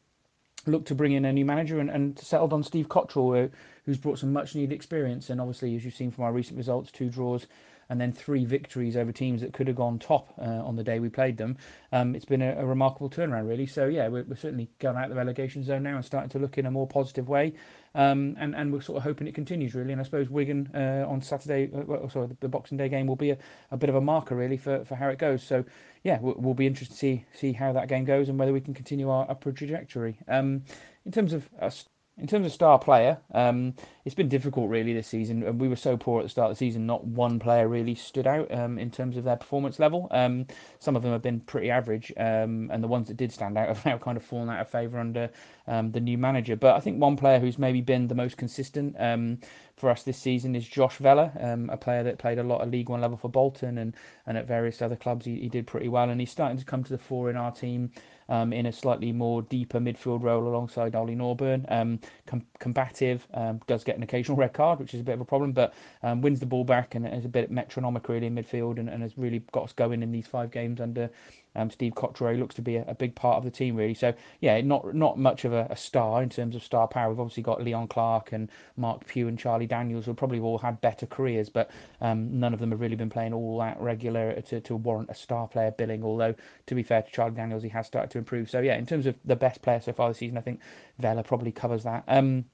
looked 0.67 0.89
to 0.89 0.95
bring 0.95 1.13
in 1.13 1.25
a 1.25 1.33
new 1.33 1.45
manager 1.45 1.79
and, 1.79 1.91
and 1.91 2.19
settled 2.19 2.53
on 2.53 2.63
Steve 2.63 2.89
Cotterill, 2.89 3.51
who's 3.85 3.99
brought 3.99 4.19
some 4.19 4.33
much 4.33 4.55
needed 4.55 4.75
experience. 4.75 5.31
And 5.31 5.41
obviously, 5.41 5.77
as 5.77 5.85
you've 5.85 5.95
seen 5.95 6.11
from 6.11 6.25
our 6.25 6.33
recent 6.33 6.57
results, 6.57 6.91
two 6.91 7.11
draws 7.11 7.47
and 7.89 8.01
then 8.01 8.13
three 8.13 8.45
victories 8.45 8.97
over 8.97 9.13
teams 9.13 9.41
that 9.41 9.53
could 9.53 9.67
have 9.67 9.77
gone 9.77 9.99
top 9.99 10.33
uh, 10.39 10.45
on 10.65 10.77
the 10.77 10.83
day 10.83 10.99
we 10.99 11.09
played 11.09 11.37
them. 11.37 11.57
Um, 11.93 12.15
it's 12.15 12.25
been 12.25 12.43
a, 12.43 12.57
a, 12.59 12.67
remarkable 12.67 13.09
turnaround, 13.09 13.49
really. 13.49 13.67
So 13.67 13.87
yeah, 13.87 14.09
we're, 14.09 14.25
we're, 14.25 14.37
certainly 14.37 14.69
going 14.79 14.97
out 14.97 15.05
of 15.05 15.11
the 15.11 15.17
relegation 15.17 15.63
zone 15.63 15.83
now 15.83 15.97
and 15.97 16.05
starting 16.05 16.31
to 16.31 16.39
look 16.39 16.59
in 16.59 16.67
a 16.67 16.71
more 16.71 16.87
positive 16.87 17.29
way. 17.29 17.55
Um, 17.95 18.37
and 18.39 18.55
and 18.55 18.73
we're 18.73 18.83
sort 18.83 18.99
of 18.99 19.05
hoping 19.05 19.27
it 19.27 19.35
continues 19.35 19.75
really. 19.75 19.93
And 19.93 20.01
I 20.01 20.05
suppose 20.05 20.29
Wigan 20.29 20.71
uh, 20.75 21.07
on 21.09 21.23
Saturday, 21.23 21.71
uh, 21.75 21.83
well, 21.87 22.11
sorry, 22.11 22.27
the, 22.27 22.37
the, 22.41 22.49
Boxing 22.49 22.77
Day 22.77 22.89
game 22.89 23.07
will 23.07 23.17
be 23.17 23.31
a, 23.31 23.39
a, 23.71 23.77
bit 23.77 23.89
of 23.89 23.95
a 23.95 24.01
marker 24.01 24.37
really 24.37 24.57
for, 24.57 24.85
for 24.85 24.97
how 24.97 25.09
it 25.09 25.19
goes. 25.19 25.43
So 25.43 25.65
yeah, 26.03 26.19
we'll, 26.21 26.35
we'll, 26.37 26.55
be 26.55 26.67
interested 26.67 26.95
to 26.95 26.99
see 26.99 27.25
see 27.35 27.53
how 27.53 27.73
that 27.73 27.89
game 27.89 28.05
goes 28.05 28.29
and 28.29 28.39
whether 28.39 28.53
we 28.53 28.61
can 28.61 28.75
continue 28.75 29.09
our 29.09 29.31
upward 29.31 29.57
trajectory. 29.57 30.19
Um, 30.29 30.63
in 31.07 31.13
terms 31.13 31.33
of 31.33 31.49
us 31.61 31.87
in 32.19 32.27
terms 32.27 32.47
of 32.47 32.53
star 32.53 32.79
player, 32.79 33.19
um, 33.33 33.75
it's 34.07 34.15
been 34.15 34.29
difficult 34.29 34.71
really 34.71 34.95
this 34.95 35.09
season. 35.09 35.43
And 35.43 35.61
we 35.61 35.67
were 35.67 35.75
so 35.75 35.97
poor 35.97 36.21
at 36.21 36.23
the 36.23 36.29
start 36.29 36.53
of 36.53 36.57
the 36.57 36.65
season, 36.65 36.87
not 36.87 37.05
one 37.05 37.41
player 37.41 37.67
really 37.67 37.97
stood 37.97 38.29
out 38.29 38.55
um, 38.55 38.79
in 38.79 38.89
terms 38.89 39.17
of 39.17 39.25
their 39.25 39.35
performance 39.35 39.81
level. 39.81 40.07
Um, 40.13 40.47
some 40.79 40.95
of 40.95 41.03
them 41.03 41.11
have 41.11 41.23
been 41.23 41.41
pretty 41.41 41.73
average, 41.73 42.13
um, 42.17 42.71
and 42.73 42.85
the 42.85 42.89
ones 42.89 43.09
that 43.09 43.17
did 43.17 43.33
stand 43.33 43.59
out 43.59 43.67
have 43.77 43.85
now 43.85 43.99
kind 43.99 44.17
of 44.17 44.23
fallen 44.23 44.49
out 44.49 44.61
of 44.61 44.71
favour 44.71 45.01
under 45.01 45.29
um, 45.67 45.91
the 45.91 45.99
new 45.99 46.17
manager. 46.17 46.55
But 46.55 46.77
I 46.77 46.81
think 46.81 47.01
one 47.01 47.17
player 47.17 47.41
who's 47.41 47.59
maybe 47.59 47.81
been 47.81 48.07
the 48.07 48.15
most 48.15 48.37
consistent 48.37 48.95
um, 49.01 49.39
for 49.77 49.91
us 49.91 50.05
this 50.05 50.19
season 50.19 50.55
is 50.55 50.67
Josh 50.67 50.99
Vela, 50.99 51.33
um, 51.41 51.69
a 51.71 51.77
player 51.77 52.05
that 52.05 52.19
played 52.19 52.39
a 52.39 52.45
lot 52.45 52.61
of 52.61 52.71
League 52.71 52.89
One 52.89 53.01
level 53.01 53.17
for 53.17 53.29
Bolton 53.29 53.79
and, 53.79 53.95
and 54.27 54.39
at 54.39 54.47
various 54.47 54.81
other 54.81 54.97
clubs. 54.97 55.27
He, 55.27 55.41
he 55.41 55.49
did 55.49 55.67
pretty 55.67 55.89
well, 55.89 56.11
and 56.11 56.21
he's 56.21 56.31
starting 56.31 56.59
to 56.59 56.65
come 56.65 56.85
to 56.85 56.93
the 56.93 56.99
fore 56.99 57.29
in 57.29 57.37
our 57.37 57.51
team 57.51 57.91
um, 58.29 58.53
in 58.53 58.67
a 58.67 58.73
slightly 58.73 59.13
more 59.13 59.43
deeper 59.43 59.79
midfield 59.79 60.23
role 60.23 60.47
alongside 60.47 60.95
Ollie 60.95 61.17
Norburn. 61.17 61.65
Um, 61.71 62.01
com- 62.27 62.47
combative, 62.59 63.27
um, 63.35 63.61
does 63.67 63.85
get 63.85 63.96
an 63.97 64.03
occasional 64.03 64.37
red 64.37 64.53
card, 64.53 64.79
which 64.79 64.95
is 64.95 65.01
a 65.01 65.05
bit 65.05 65.15
of 65.15 65.21
a 65.21 65.25
problem, 65.25 65.53
but 65.53 65.75
um, 66.03 66.21
wins 66.21 66.41
the 66.41 66.47
ball 66.47 66.65
back 66.65 66.95
and 66.95 67.07
is 67.07 67.25
a 67.25 67.29
bit 67.29 67.51
metronomic 67.51 68.09
really 68.09 68.27
in 68.27 68.35
midfield 68.35 68.79
and, 68.79 68.89
and 68.89 69.03
has 69.03 69.17
really 69.17 69.41
got 69.53 69.65
us 69.65 69.73
going 69.73 70.03
in 70.03 70.13
these 70.13 70.27
five 70.27 70.51
games 70.51 70.81
under 70.81 71.11
um, 71.57 71.71
Steve 71.71 71.95
Cotterill 71.95 72.39
looks 72.39 72.55
to 72.57 72.63
be 72.63 72.77
a, 72.77 72.85
a, 72.87 72.95
big 72.95 73.15
part 73.15 73.39
of 73.39 73.45
the 73.45 73.51
team, 73.51 73.77
really. 73.77 73.95
So, 73.95 74.15
yeah, 74.41 74.61
not 74.61 74.95
not 74.95 75.19
much 75.19 75.45
of 75.45 75.53
a, 75.53 75.67
a, 75.71 75.77
star 75.77 76.23
in 76.23 76.29
terms 76.29 76.55
of 76.55 76.63
star 76.63 76.87
power. 76.87 77.09
We've 77.09 77.21
obviously 77.21 77.43
got 77.43 77.63
Leon 77.63 77.89
Clarke 77.89 78.33
and 78.33 78.51
Marc 78.77 79.07
Pugh 79.07 79.29
and 79.29 79.39
Charlie 79.39 79.67
Daniels, 79.67 80.05
who 80.05 80.15
probably 80.15 80.39
all 80.39 80.59
had 80.59 80.81
better 80.81 81.07
careers, 81.07 81.49
but 81.49 81.71
um, 82.01 82.39
none 82.39 82.53
of 82.53 82.61
them 82.61 82.71
have 82.71 82.81
really 82.81 82.97
been 82.97 83.11
playing 83.11 83.33
all 83.33 83.59
that 83.59 83.81
regular 83.81 84.41
to, 84.43 84.61
to 84.61 84.77
warrant 84.77 85.11
a 85.11 85.15
star 85.15 85.49
player 85.49 85.71
billing. 85.71 86.05
Although, 86.05 86.35
to 86.67 86.75
be 86.75 86.83
fair 86.83 87.03
to 87.03 87.11
Charlie 87.11 87.35
Daniels, 87.35 87.63
he 87.63 87.71
has 87.71 87.87
started 87.87 88.11
to 88.11 88.19
improve. 88.19 88.51
So, 88.51 88.61
yeah, 88.61 88.77
in 88.77 88.87
terms 88.87 89.07
of 89.07 89.17
the 89.25 89.37
best 89.37 89.63
player 89.63 89.81
so 89.81 89.93
far 89.93 90.09
this 90.09 90.19
season, 90.19 90.37
I 90.37 90.43
think 90.43 90.61
Vela 90.99 91.23
probably 91.23 91.53
covers 91.53 91.85
that. 91.85 92.05
Um, 92.07 92.45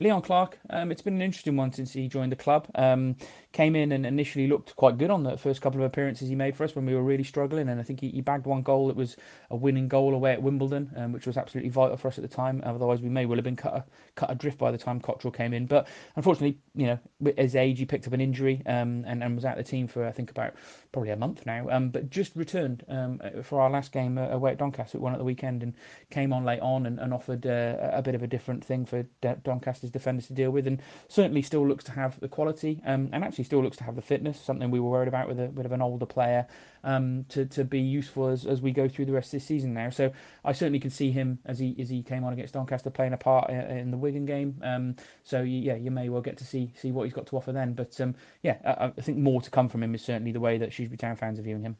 Leon 0.00 0.22
Clarke, 0.22 0.56
um, 0.70 0.92
it's 0.92 1.02
been 1.02 1.16
an 1.16 1.22
interesting 1.22 1.56
one 1.56 1.72
since 1.72 1.92
he 1.92 2.06
joined 2.06 2.30
the 2.30 2.36
club. 2.36 2.68
Um, 2.76 3.16
came 3.52 3.74
in 3.74 3.90
and 3.90 4.06
initially 4.06 4.46
looked 4.46 4.76
quite 4.76 4.96
good 4.96 5.10
on 5.10 5.24
the 5.24 5.36
first 5.36 5.60
couple 5.60 5.80
of 5.80 5.86
appearances 5.86 6.28
he 6.28 6.36
made 6.36 6.54
for 6.54 6.62
us 6.62 6.76
when 6.76 6.86
we 6.86 6.94
were 6.94 7.02
really 7.02 7.24
struggling. 7.24 7.68
And 7.68 7.80
I 7.80 7.82
think 7.82 7.98
he, 7.98 8.10
he 8.10 8.20
bagged 8.20 8.46
one 8.46 8.62
goal. 8.62 8.90
It 8.90 8.96
was 8.96 9.16
a 9.50 9.56
winning 9.56 9.88
goal 9.88 10.14
away 10.14 10.32
at 10.34 10.42
Wimbledon, 10.42 10.92
um, 10.96 11.10
which 11.10 11.26
was 11.26 11.36
absolutely 11.36 11.70
vital 11.70 11.96
for 11.96 12.06
us 12.06 12.18
at 12.18 12.22
the 12.22 12.28
time. 12.28 12.62
Otherwise, 12.64 13.00
we 13.00 13.08
may 13.08 13.26
well 13.26 13.36
have 13.36 13.44
been 13.44 13.56
cut, 13.56 13.88
cut 14.14 14.30
adrift 14.30 14.58
by 14.58 14.70
the 14.70 14.78
time 14.78 15.00
Cotterill 15.00 15.34
came 15.34 15.52
in. 15.52 15.66
But 15.66 15.88
unfortunately, 16.14 16.58
you 16.76 16.86
know, 16.86 16.98
at 17.26 17.38
his 17.38 17.56
age, 17.56 17.80
he 17.80 17.84
picked 17.84 18.06
up 18.06 18.12
an 18.12 18.20
injury 18.20 18.62
um, 18.66 19.04
and, 19.04 19.24
and 19.24 19.34
was 19.34 19.44
out 19.44 19.58
of 19.58 19.64
the 19.64 19.68
team 19.68 19.88
for, 19.88 20.06
I 20.06 20.12
think, 20.12 20.30
about 20.30 20.54
probably 20.92 21.10
a 21.10 21.16
month 21.16 21.44
now. 21.44 21.68
Um, 21.70 21.88
but 21.88 22.10
just 22.10 22.36
returned 22.36 22.84
um, 22.88 23.20
for 23.42 23.60
our 23.60 23.70
last 23.70 23.90
game 23.90 24.16
uh, 24.16 24.28
away 24.28 24.52
at 24.52 24.58
Doncaster, 24.58 25.00
one 25.00 25.12
at 25.12 25.18
the 25.18 25.24
weekend, 25.24 25.64
and 25.64 25.74
came 26.10 26.32
on 26.32 26.44
late 26.44 26.60
on 26.60 26.86
and, 26.86 27.00
and 27.00 27.12
offered 27.12 27.44
uh, 27.46 27.76
a 27.80 28.02
bit 28.02 28.14
of 28.14 28.22
a 28.22 28.28
different 28.28 28.64
thing 28.64 28.84
for 28.84 29.02
Doncaster's 29.42 29.87
defenders 29.90 30.26
to 30.28 30.32
deal 30.32 30.50
with. 30.50 30.66
And 30.66 30.80
certainly 31.08 31.42
still 31.42 31.66
looks 31.66 31.84
to 31.84 31.92
have 31.92 32.18
the 32.20 32.28
quality 32.28 32.80
um, 32.86 33.08
and 33.12 33.24
actually 33.24 33.44
still 33.44 33.62
looks 33.62 33.76
to 33.78 33.84
have 33.84 33.96
the 33.96 34.02
fitness, 34.02 34.40
something 34.40 34.70
we 34.70 34.80
were 34.80 34.90
worried 34.90 35.08
about 35.08 35.28
with 35.28 35.40
a 35.40 35.48
bit 35.48 35.66
of 35.66 35.72
an 35.72 35.82
older 35.82 36.06
player, 36.06 36.46
um, 36.84 37.24
to 37.30 37.44
to 37.46 37.64
be 37.64 37.80
useful 37.80 38.28
as, 38.28 38.46
as 38.46 38.60
we 38.60 38.72
go 38.72 38.88
through 38.88 39.06
the 39.06 39.12
rest 39.12 39.28
of 39.28 39.32
this 39.32 39.44
season 39.44 39.74
now. 39.74 39.90
So 39.90 40.12
I 40.44 40.52
certainly 40.52 40.80
can 40.80 40.90
see 40.90 41.10
him 41.10 41.38
as 41.44 41.58
he 41.58 41.74
as 41.80 41.88
he 41.88 42.02
came 42.02 42.24
on 42.24 42.32
against 42.32 42.54
Doncaster 42.54 42.90
playing 42.90 43.12
a 43.12 43.16
part 43.16 43.50
in 43.50 43.90
the 43.90 43.98
Wigan 43.98 44.26
game. 44.26 44.60
Um, 44.62 44.96
so 45.24 45.42
yeah, 45.42 45.76
you 45.76 45.90
may 45.90 46.08
well 46.08 46.22
get 46.22 46.38
to 46.38 46.44
see 46.44 46.72
see 46.76 46.92
what 46.92 47.04
he's 47.04 47.14
got 47.14 47.26
to 47.28 47.36
offer 47.36 47.52
then. 47.52 47.74
But 47.74 48.00
um, 48.00 48.14
yeah, 48.42 48.58
I, 48.64 48.92
I, 48.96 49.00
think 49.00 49.18
more 49.18 49.40
to 49.42 49.50
come 49.50 49.68
from 49.68 49.82
him 49.82 49.94
is 49.94 50.02
certainly 50.02 50.32
the 50.32 50.40
way 50.40 50.58
that 50.58 50.72
Shrewsbury 50.72 50.98
Town 50.98 51.16
fans 51.16 51.38
are 51.38 51.42
viewing 51.42 51.62
him. 51.62 51.76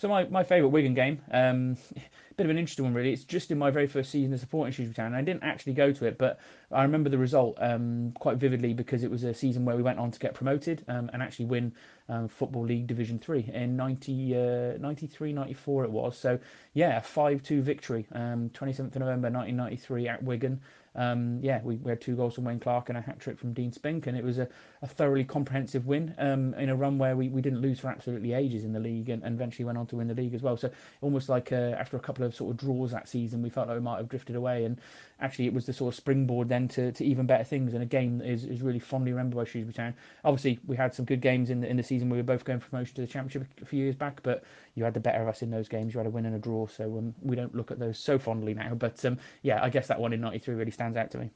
So 0.00 0.08
my, 0.08 0.24
my 0.24 0.44
favourite 0.44 0.72
Wigan 0.72 0.94
game, 0.94 1.20
um, 1.30 1.76
bit 2.40 2.46
of 2.46 2.50
an 2.52 2.58
interesting 2.58 2.86
one 2.86 2.94
really. 2.94 3.12
It's 3.12 3.24
just 3.24 3.50
in 3.50 3.58
my 3.58 3.70
very 3.70 3.86
first 3.86 4.10
season 4.10 4.32
as 4.32 4.40
supporting 4.40 4.72
Shrewsbury 4.72 4.94
Town. 4.94 5.14
I 5.14 5.20
didn't 5.20 5.42
actually 5.42 5.74
go 5.74 5.92
to 5.92 6.06
it, 6.06 6.16
but 6.16 6.38
I 6.72 6.80
remember 6.84 7.10
the 7.10 7.18
result 7.18 7.58
um, 7.60 8.12
quite 8.18 8.38
vividly 8.38 8.72
because 8.72 9.02
it 9.02 9.10
was 9.10 9.24
a 9.24 9.34
season 9.34 9.66
where 9.66 9.76
we 9.76 9.82
went 9.82 9.98
on 9.98 10.10
to 10.10 10.18
get 10.18 10.32
promoted 10.32 10.82
um, 10.88 11.10
and 11.12 11.22
actually 11.22 11.44
win 11.44 11.74
um, 12.08 12.28
Football 12.28 12.64
League 12.64 12.86
Division 12.86 13.18
3 13.18 13.50
in 13.52 13.76
90, 13.76 14.36
uh, 14.36 14.78
93, 14.78 15.34
94 15.34 15.84
it 15.84 15.90
was. 15.90 16.16
So 16.16 16.38
yeah, 16.72 16.96
a 16.96 17.02
5-2 17.02 17.60
victory, 17.60 18.06
27th 18.10 18.78
um, 18.78 18.86
of 18.86 18.94
November 18.94 19.28
1993 19.28 20.08
at 20.08 20.22
Wigan 20.22 20.62
um, 20.94 21.38
yeah, 21.40 21.60
we, 21.62 21.76
we, 21.76 21.90
had 21.90 22.00
two 22.00 22.16
goals 22.16 22.34
from 22.34 22.44
Wayne 22.44 22.58
Clarke 22.58 22.88
and 22.88 22.98
a 22.98 23.00
hat 23.00 23.20
trick 23.20 23.38
from 23.38 23.52
Dean 23.52 23.72
Spink, 23.72 24.06
and 24.06 24.18
it 24.18 24.24
was 24.24 24.38
a, 24.38 24.48
a 24.82 24.88
thoroughly 24.88 25.24
comprehensive 25.24 25.86
win 25.86 26.14
um, 26.18 26.54
in 26.54 26.68
a 26.68 26.76
run 26.76 26.98
where 26.98 27.16
we, 27.16 27.28
we 27.28 27.40
didn't 27.40 27.60
lose 27.60 27.78
for 27.78 27.88
absolutely 27.88 28.32
ages 28.32 28.64
in 28.64 28.72
the 28.72 28.80
league 28.80 29.08
and, 29.08 29.22
and 29.22 29.34
eventually 29.34 29.64
went 29.64 29.78
on 29.78 29.86
to 29.86 29.96
win 29.96 30.08
the 30.08 30.14
league 30.14 30.34
as 30.34 30.42
well. 30.42 30.56
So 30.56 30.70
almost 31.00 31.28
like 31.28 31.52
uh, 31.52 31.76
after 31.78 31.96
a 31.96 32.00
couple 32.00 32.24
of 32.24 32.29
sort 32.32 32.50
of 32.52 32.56
draws 32.56 32.90
that 32.90 33.08
season, 33.08 33.42
we 33.42 33.50
felt 33.50 33.68
like 33.68 33.76
we 33.76 33.82
might 33.82 33.98
have 33.98 34.08
drifted 34.08 34.36
away, 34.36 34.64
and 34.64 34.80
actually 35.20 35.46
it 35.46 35.52
was 35.52 35.66
the 35.66 35.72
sort 35.72 35.92
of 35.92 35.96
springboard 35.96 36.48
then 36.48 36.68
to, 36.68 36.92
to 36.92 37.04
even 37.04 37.26
better 37.26 37.44
things 37.44 37.74
and 37.74 37.82
a 37.82 37.86
game 37.86 38.18
that 38.18 38.28
is, 38.28 38.44
is 38.44 38.62
really 38.62 38.78
fondly 38.78 39.12
remembered 39.12 39.36
by 39.36 39.44
Shrewsbury 39.44 39.74
Town. 39.74 39.94
Obviously, 40.24 40.58
we 40.66 40.76
had 40.76 40.94
some 40.94 41.04
good 41.04 41.20
games 41.20 41.50
in 41.50 41.60
the, 41.60 41.68
in 41.68 41.76
the 41.76 41.82
season. 41.82 42.08
We 42.08 42.16
were 42.16 42.22
both 42.22 42.44
going 42.44 42.60
for 42.60 42.68
promotion 42.70 42.94
to 42.96 43.00
the 43.02 43.06
Championship 43.06 43.46
a 43.62 43.66
few 43.66 43.82
years 43.84 43.96
back, 43.96 44.22
but 44.22 44.44
you 44.74 44.84
had 44.84 44.94
the 44.94 45.00
better 45.00 45.22
of 45.22 45.28
us 45.28 45.42
in 45.42 45.50
those 45.50 45.68
games. 45.68 45.94
You 45.94 45.98
had 45.98 46.06
a 46.06 46.10
win 46.10 46.26
and 46.26 46.36
a 46.36 46.38
draw, 46.38 46.66
so 46.66 46.84
um, 46.98 47.14
we 47.20 47.36
don't 47.36 47.54
look 47.54 47.70
at 47.70 47.78
those 47.78 47.98
so 47.98 48.18
fondly 48.18 48.54
now. 48.54 48.74
But 48.74 49.04
um, 49.04 49.18
yeah, 49.42 49.62
I 49.62 49.68
guess 49.68 49.86
that 49.88 50.00
one 50.00 50.12
in 50.12 50.20
'93 50.20 50.54
really 50.54 50.70
stands 50.70 50.96
out 50.96 51.10
to 51.12 51.18
me. 51.18 51.30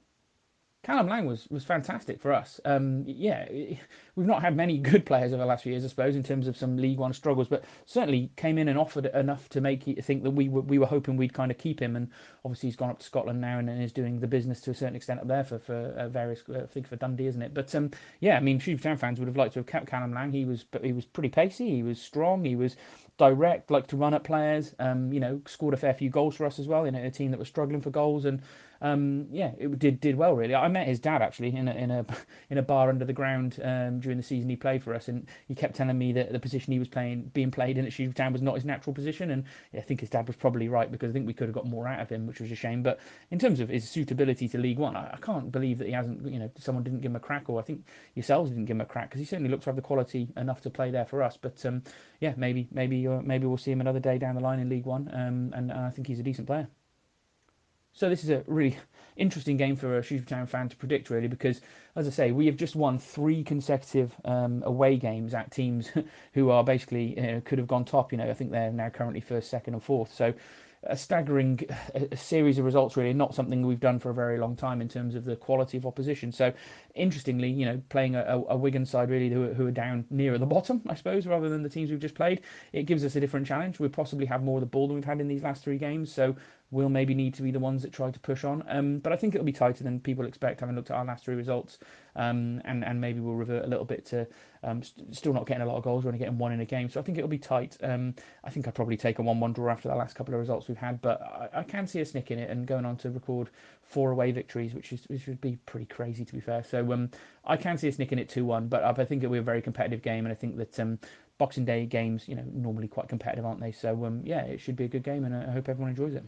Callum 0.85 1.09
Lang 1.09 1.25
was, 1.25 1.49
was 1.51 1.64
fantastic 1.64 2.20
for 2.20 2.31
us. 2.31 2.61
Um, 2.66 3.05
yeah, 3.07 3.49
we've 4.16 4.27
not 4.27 4.42
had 4.42 4.55
many 4.55 4.77
good 4.77 5.07
players 5.07 5.33
over 5.33 5.42
the 5.42 5.47
last 5.47 5.62
few 5.62 5.73
years, 5.73 5.85
I 5.85 5.88
suppose, 5.88 6.14
in 6.14 6.23
terms 6.23 6.47
of 6.47 6.59
some 6.59 6.77
League 6.77 6.99
One 6.99 7.14
struggles, 7.14 7.49
but 7.49 7.64
certainly 7.87 8.31
came 8.37 8.59
in 8.59 8.68
and 8.68 8.79
offered 8.79 9.07
enough 9.07 9.49
to 9.49 9.62
make 9.62 9.87
you 9.87 9.97
think 9.97 10.23
that 10.25 10.31
we 10.31 10.51
were, 10.51 10.61
we 10.61 10.79
were 10.79 10.87
hoping 10.87 11.16
we'd 11.16 11.33
kind 11.33 11.51
of 11.51 11.57
keep 11.57 11.81
him. 11.81 11.97
And 11.97 12.11
obviously, 12.44 12.68
he's 12.68 12.77
gone 12.77 12.90
up 12.90 12.99
to 12.99 13.05
Scotland 13.05 13.40
now 13.40 13.59
and, 13.59 13.70
and 13.70 13.83
is 13.83 13.92
doing 13.92 14.20
the 14.20 14.27
business 14.27 14.61
to 14.61 14.73
a 14.73 14.75
certain 14.75 14.94
extent 14.94 15.20
up 15.20 15.27
there 15.27 15.42
for, 15.42 15.59
for 15.59 15.75
uh, 15.75 16.09
various, 16.09 16.42
uh, 16.51 16.61
I 16.62 16.66
think 16.66 16.87
for 16.87 16.97
Dundee, 16.97 17.29
isn't 17.29 17.40
it? 17.40 17.55
But 17.55 17.75
um, 17.75 17.90
yeah, 18.20 18.37
I 18.37 18.40
mean, 18.40 18.59
Shrewsbury 18.59 18.92
Town 18.92 18.99
fans 18.99 19.18
would 19.18 19.29
have 19.29 19.38
liked 19.38 19.55
to 19.55 19.61
have 19.61 19.66
kept 19.66 19.87
Callum 19.87 20.12
Lang. 20.12 20.33
He 20.33 20.44
was, 20.44 20.66
he 20.83 20.92
was 20.92 21.07
pretty 21.07 21.31
pacey, 21.31 21.70
he 21.70 21.83
was 21.83 21.99
strong, 21.99 22.44
he 22.44 22.57
was 22.57 22.77
direct, 23.16 23.70
liked 23.70 23.88
to 23.90 23.97
run 23.97 24.12
at 24.12 24.25
players. 24.25 24.75
Um, 24.79 25.12
you 25.12 25.20
know, 25.20 25.40
scored 25.47 25.73
a 25.73 25.79
fair 25.79 25.94
few 25.94 26.11
goals 26.11 26.37
for 26.37 26.44
us 26.44 26.59
as 26.59 26.68
well 26.68 26.85
in 26.85 26.94
a 26.94 27.11
team 27.11 27.31
that 27.31 27.38
was 27.38 27.49
struggling 27.49 27.81
for 27.81 27.90
goals. 27.90 28.27
And 28.27 28.42
um, 28.85 29.29
yeah, 29.33 29.53
it 29.59 29.79
did 29.79 29.99
did 29.99 30.14
well 30.14 30.35
really. 30.35 30.55
I 30.55 30.68
met 30.68 30.87
his 30.87 31.01
dad 31.01 31.23
actually 31.23 31.57
in 31.57 31.68
a 31.68 31.73
in 31.73 31.90
a 31.90 32.05
in 32.51 32.59
a 32.59 32.62
bar 32.62 32.90
under 32.90 33.07
the 33.07 33.14
ground 33.14 33.59
um, 33.64 33.99
during 33.99 34.18
the 34.18 34.23
season 34.23 34.51
he 34.51 34.57
played 34.57 34.83
for 34.83 34.94
us, 34.94 35.09
and 35.09 35.27
he 35.49 35.55
kept 35.55 35.75
telling 35.75 35.97
me 35.97 36.12
that 36.12 36.33
the 36.33 36.38
position 36.38 36.75
he 36.75 36.79
was 36.79 36.88
playing 36.88 37.31
being 37.33 37.51
played 37.51 37.79
in 37.79 37.87
at 37.87 37.94
Shrewsbury 37.94 38.12
Town 38.12 38.35
was 38.35 38.42
not 38.42 38.57
his 38.57 38.66
natural 38.66 38.92
position, 38.92 39.31
and 39.31 39.44
I 39.75 39.81
think 39.81 40.01
his 40.01 40.11
dad 40.11 40.27
was 40.27 40.37
probably 40.37 40.68
right 40.68 40.92
because 40.92 41.09
I 41.09 41.12
think 41.14 41.27
we 41.27 41.33
could 41.33 41.49
have 41.49 41.55
got 41.55 41.66
more 41.66 41.88
out 41.88 42.01
of 42.01 42.11
him, 42.11 42.27
which 42.27 42.40
was 42.40 42.53
a 42.53 42.55
shame. 42.55 42.83
But 42.83 43.01
in 43.31 43.38
terms 43.38 43.61
of 43.61 43.70
his 43.70 43.88
suitability 43.88 44.49
to 44.51 44.59
League 44.59 44.79
One, 44.79 44.97
I, 44.97 45.12
I 45.14 45.16
can't 45.16 45.51
believe 45.51 45.79
that 45.79 45.87
he 45.87 45.94
hasn't. 45.94 46.31
You 46.31 46.40
know, 46.40 46.51
someone 46.59 46.85
didn't 46.85 47.01
give 47.01 47.11
him 47.11 47.16
a 47.16 47.20
crack, 47.20 47.49
or 47.49 47.59
I 47.59 47.62
think 47.62 47.87
yourselves 48.14 48.51
didn't 48.51 48.66
give 48.66 48.77
him 48.77 48.83
a 48.83 48.87
crack 48.87 49.09
because 49.09 49.20
he 49.20 49.25
certainly 49.25 49.51
looks 49.51 49.64
to 49.64 49.70
have 49.70 49.77
the 49.77 49.83
quality 49.83 50.29
enough 50.37 50.61
to 50.61 50.68
play 50.68 50.90
there 50.90 51.07
for 51.07 51.23
us. 51.23 51.38
But 51.40 51.64
um, 51.64 51.85
yeah, 52.20 52.35
maybe 52.37 52.68
maybe 52.70 53.09
uh, 53.09 53.23
maybe 53.23 53.47
we'll 53.47 53.57
see 53.57 53.73
him 53.73 53.81
another 53.81 54.01
day 54.01 54.18
down 54.18 54.35
the 54.35 54.42
line 54.42 54.61
in 54.61 54.68
League 54.68 54.85
One, 54.85 55.09
um, 55.11 55.53
and, 55.55 55.70
and 55.70 55.73
I 55.73 55.88
think 55.88 56.07
he's 56.07 56.20
a 56.20 56.23
decent 56.23 56.47
player. 56.47 56.68
So 57.96 58.09
this 58.09 58.24
is 58.24 58.30
a 58.30 58.42
really 58.48 58.76
interesting 59.16 59.57
game 59.57 59.76
for 59.76 59.96
a 59.96 60.02
Shrewsbury 60.02 60.26
Town 60.26 60.46
fan 60.48 60.68
to 60.68 60.74
predict, 60.74 61.11
really, 61.11 61.28
because 61.28 61.61
as 61.94 62.09
I 62.09 62.11
say, 62.11 62.33
we 62.33 62.46
have 62.46 62.57
just 62.57 62.74
won 62.74 62.98
three 62.98 63.44
consecutive 63.44 64.12
um, 64.24 64.64
away 64.66 64.96
games 64.96 65.33
at 65.33 65.52
teams 65.52 65.92
who 66.33 66.50
are 66.50 66.64
basically 66.64 67.16
you 67.16 67.22
know, 67.22 67.40
could 67.44 67.59
have 67.59 67.68
gone 67.68 67.85
top. 67.85 68.11
You 68.11 68.18
know, 68.18 68.28
I 68.28 68.35
think 68.35 68.50
they're 68.50 68.72
now 68.72 68.88
currently 68.88 69.20
first, 69.20 69.48
second, 69.48 69.74
and 69.74 69.83
fourth. 69.83 70.12
So 70.12 70.35
a 70.87 70.96
staggering 70.96 71.61
a 71.94 72.16
series 72.16 72.59
of 72.59 72.64
results, 72.64 72.96
really, 72.96 73.12
not 73.12 73.35
something 73.35 73.66
we've 73.66 73.80
done 73.80 73.98
for 73.98 74.11
a 74.11 74.14
very 74.14 74.38
long 74.38 74.57
time 74.57 74.80
in 74.80 74.88
terms 74.88 75.14
of 75.14 75.24
the 75.24 75.37
quality 75.37 75.76
of 75.76 75.87
opposition. 75.87 76.33
So, 76.33 76.52
interestingly, 76.94 77.48
you 77.48 77.64
know, 77.64 77.80
playing 77.88 78.16
a, 78.16 78.42
a 78.48 78.57
Wigan 78.57 78.85
side 78.85 79.11
really 79.11 79.30
who, 79.30 79.52
who, 79.52 79.66
are 79.66 79.72
down 79.72 80.04
near 80.11 80.37
the 80.38 80.46
bottom, 80.46 80.83
I 80.88 80.94
suppose, 80.94 81.26
rather 81.26 81.48
than 81.48 81.62
the 81.62 81.68
teams 81.68 81.90
we've 81.90 82.00
just 82.00 82.14
played, 82.14 82.42
it 82.72 82.85
gives 82.85 83.04
us 83.04 83.16
a 83.16 83.20
different 83.20 83.46
challenge. 83.46 83.78
We 83.78 83.88
possibly 83.88 84.26
have 84.26 84.42
more 84.42 84.59
of 84.59 84.61
the 84.61 84.66
ball 84.66 84.87
than 84.88 84.96
we've 84.96 85.04
had 85.04 85.20
in 85.20 85.28
these 85.28 85.42
last 85.42 85.62
three 85.62 85.78
games. 85.78 86.12
So, 86.12 86.37
will 86.70 86.88
maybe 86.88 87.14
need 87.14 87.35
to 87.35 87.42
be 87.42 87.50
the 87.50 87.59
ones 87.61 87.83
that 87.83 87.92
try 87.92 88.11
to 88.11 88.20
push 88.20 88.44
on. 88.44 88.64
Um, 88.68 88.98
but 88.98 89.12
I 89.12 89.16
think 89.16 89.35
it'll 89.35 89.44
be 89.44 89.53
tighter 89.53 89.85
than 89.85 90.00
people 90.00 90.27
expect, 90.27 90.61
having 90.61 90.74
looked 90.74 90.90
at 90.90 90.96
our 90.96 91.05
last 91.05 91.24
three 91.24 91.35
results. 91.35 91.79
Um, 92.16 92.61
and, 92.64 92.85
and 92.85 93.00
maybe 93.00 93.20
we'll 93.20 93.35
revert 93.35 93.64
a 93.64 93.68
little 93.68 93.85
bit 93.85 94.05
to 94.07 94.27
um, 94.62 94.83
st- 94.83 95.14
still 95.14 95.33
not 95.33 95.46
getting 95.46 95.62
a 95.62 95.66
lot 95.66 95.77
of 95.77 95.85
goals, 95.85 96.05
we're 96.05 96.09
only 96.09 96.18
getting 96.18 96.38
one 96.38 96.53
in 96.53 96.61
a 96.61 96.64
game. 96.64 96.88
So 96.88 96.98
I 96.98 97.03
think 97.03 97.18
it'll 97.18 97.29
be 97.29 97.38
tight. 97.38 97.77
Um, 97.83 98.14
I 98.44 98.50
think 98.50 98.66
I'd 98.66 98.74
probably 98.74 98.96
take 98.96 99.18
a 99.18 99.22
1 99.22 99.38
1 99.38 99.53
draw 99.53 99.70
after 99.70 99.88
the 99.88 99.94
last 99.94 100.14
couple 100.14 100.35
of 100.35 100.40
results 100.40 100.68
we've 100.68 100.77
had, 100.77 101.00
but 101.03 101.20
I, 101.20 101.61
I, 101.61 101.62
can 101.62 101.87
see 101.87 102.00
a 102.00 102.07
snick 102.07 102.31
in 102.31 102.38
it 102.38 102.50
and 102.50 102.66
going 102.66 102.85
on 102.85 102.96
to 102.98 103.11
record 103.11 103.50
four 103.83 104.11
away 104.11 104.33
victories, 104.33 104.74
which, 104.74 104.92
is, 104.92 105.05
which 105.09 105.27
would 105.27 105.40
be 105.40 105.57
pretty 105.66 105.87
crazy 105.87 106.24
to 106.24 106.33
be 106.33 106.40
fair. 106.40 106.64
So 106.64 106.92
um, 106.92 107.11
I 107.44 107.57
can 107.57 107.77
see 107.77 107.88
a 107.88 107.92
snick 107.92 108.12
in 108.12 108.18
it 108.18 108.29
2 108.29 108.44
1, 108.44 108.68
but 108.68 108.85
I 108.85 109.05
think 109.05 109.22
it'll 109.22 109.33
be 109.33 109.38
a 109.38 109.42
very 109.42 109.62
competitive 109.62 110.03
game. 110.03 110.24
And 110.24 110.33
I 110.33 110.37
think 110.37 110.57
that 110.57 110.81
um, 110.81 110.98
Boxing 111.38 111.64
Day 111.64 111.85
games, 111.85 112.29
you 112.29 112.37
know, 112.37 112.44
normally 112.53 112.88
quite 112.88 113.09
competitive, 113.09 113.44
aren't 113.44 113.61
they? 113.61 113.72
So 113.72 114.20
yeah, 114.24 114.42
it 114.42 114.61
should 114.61 114.77
be 114.77 114.85
a 114.85 114.88
good 114.88 115.03
game, 115.03 115.24
and 115.24 115.35
I 115.35 115.50
hope 115.50 115.68
everyone 115.68 115.90
enjoys 115.90 116.14
it. 116.14 116.24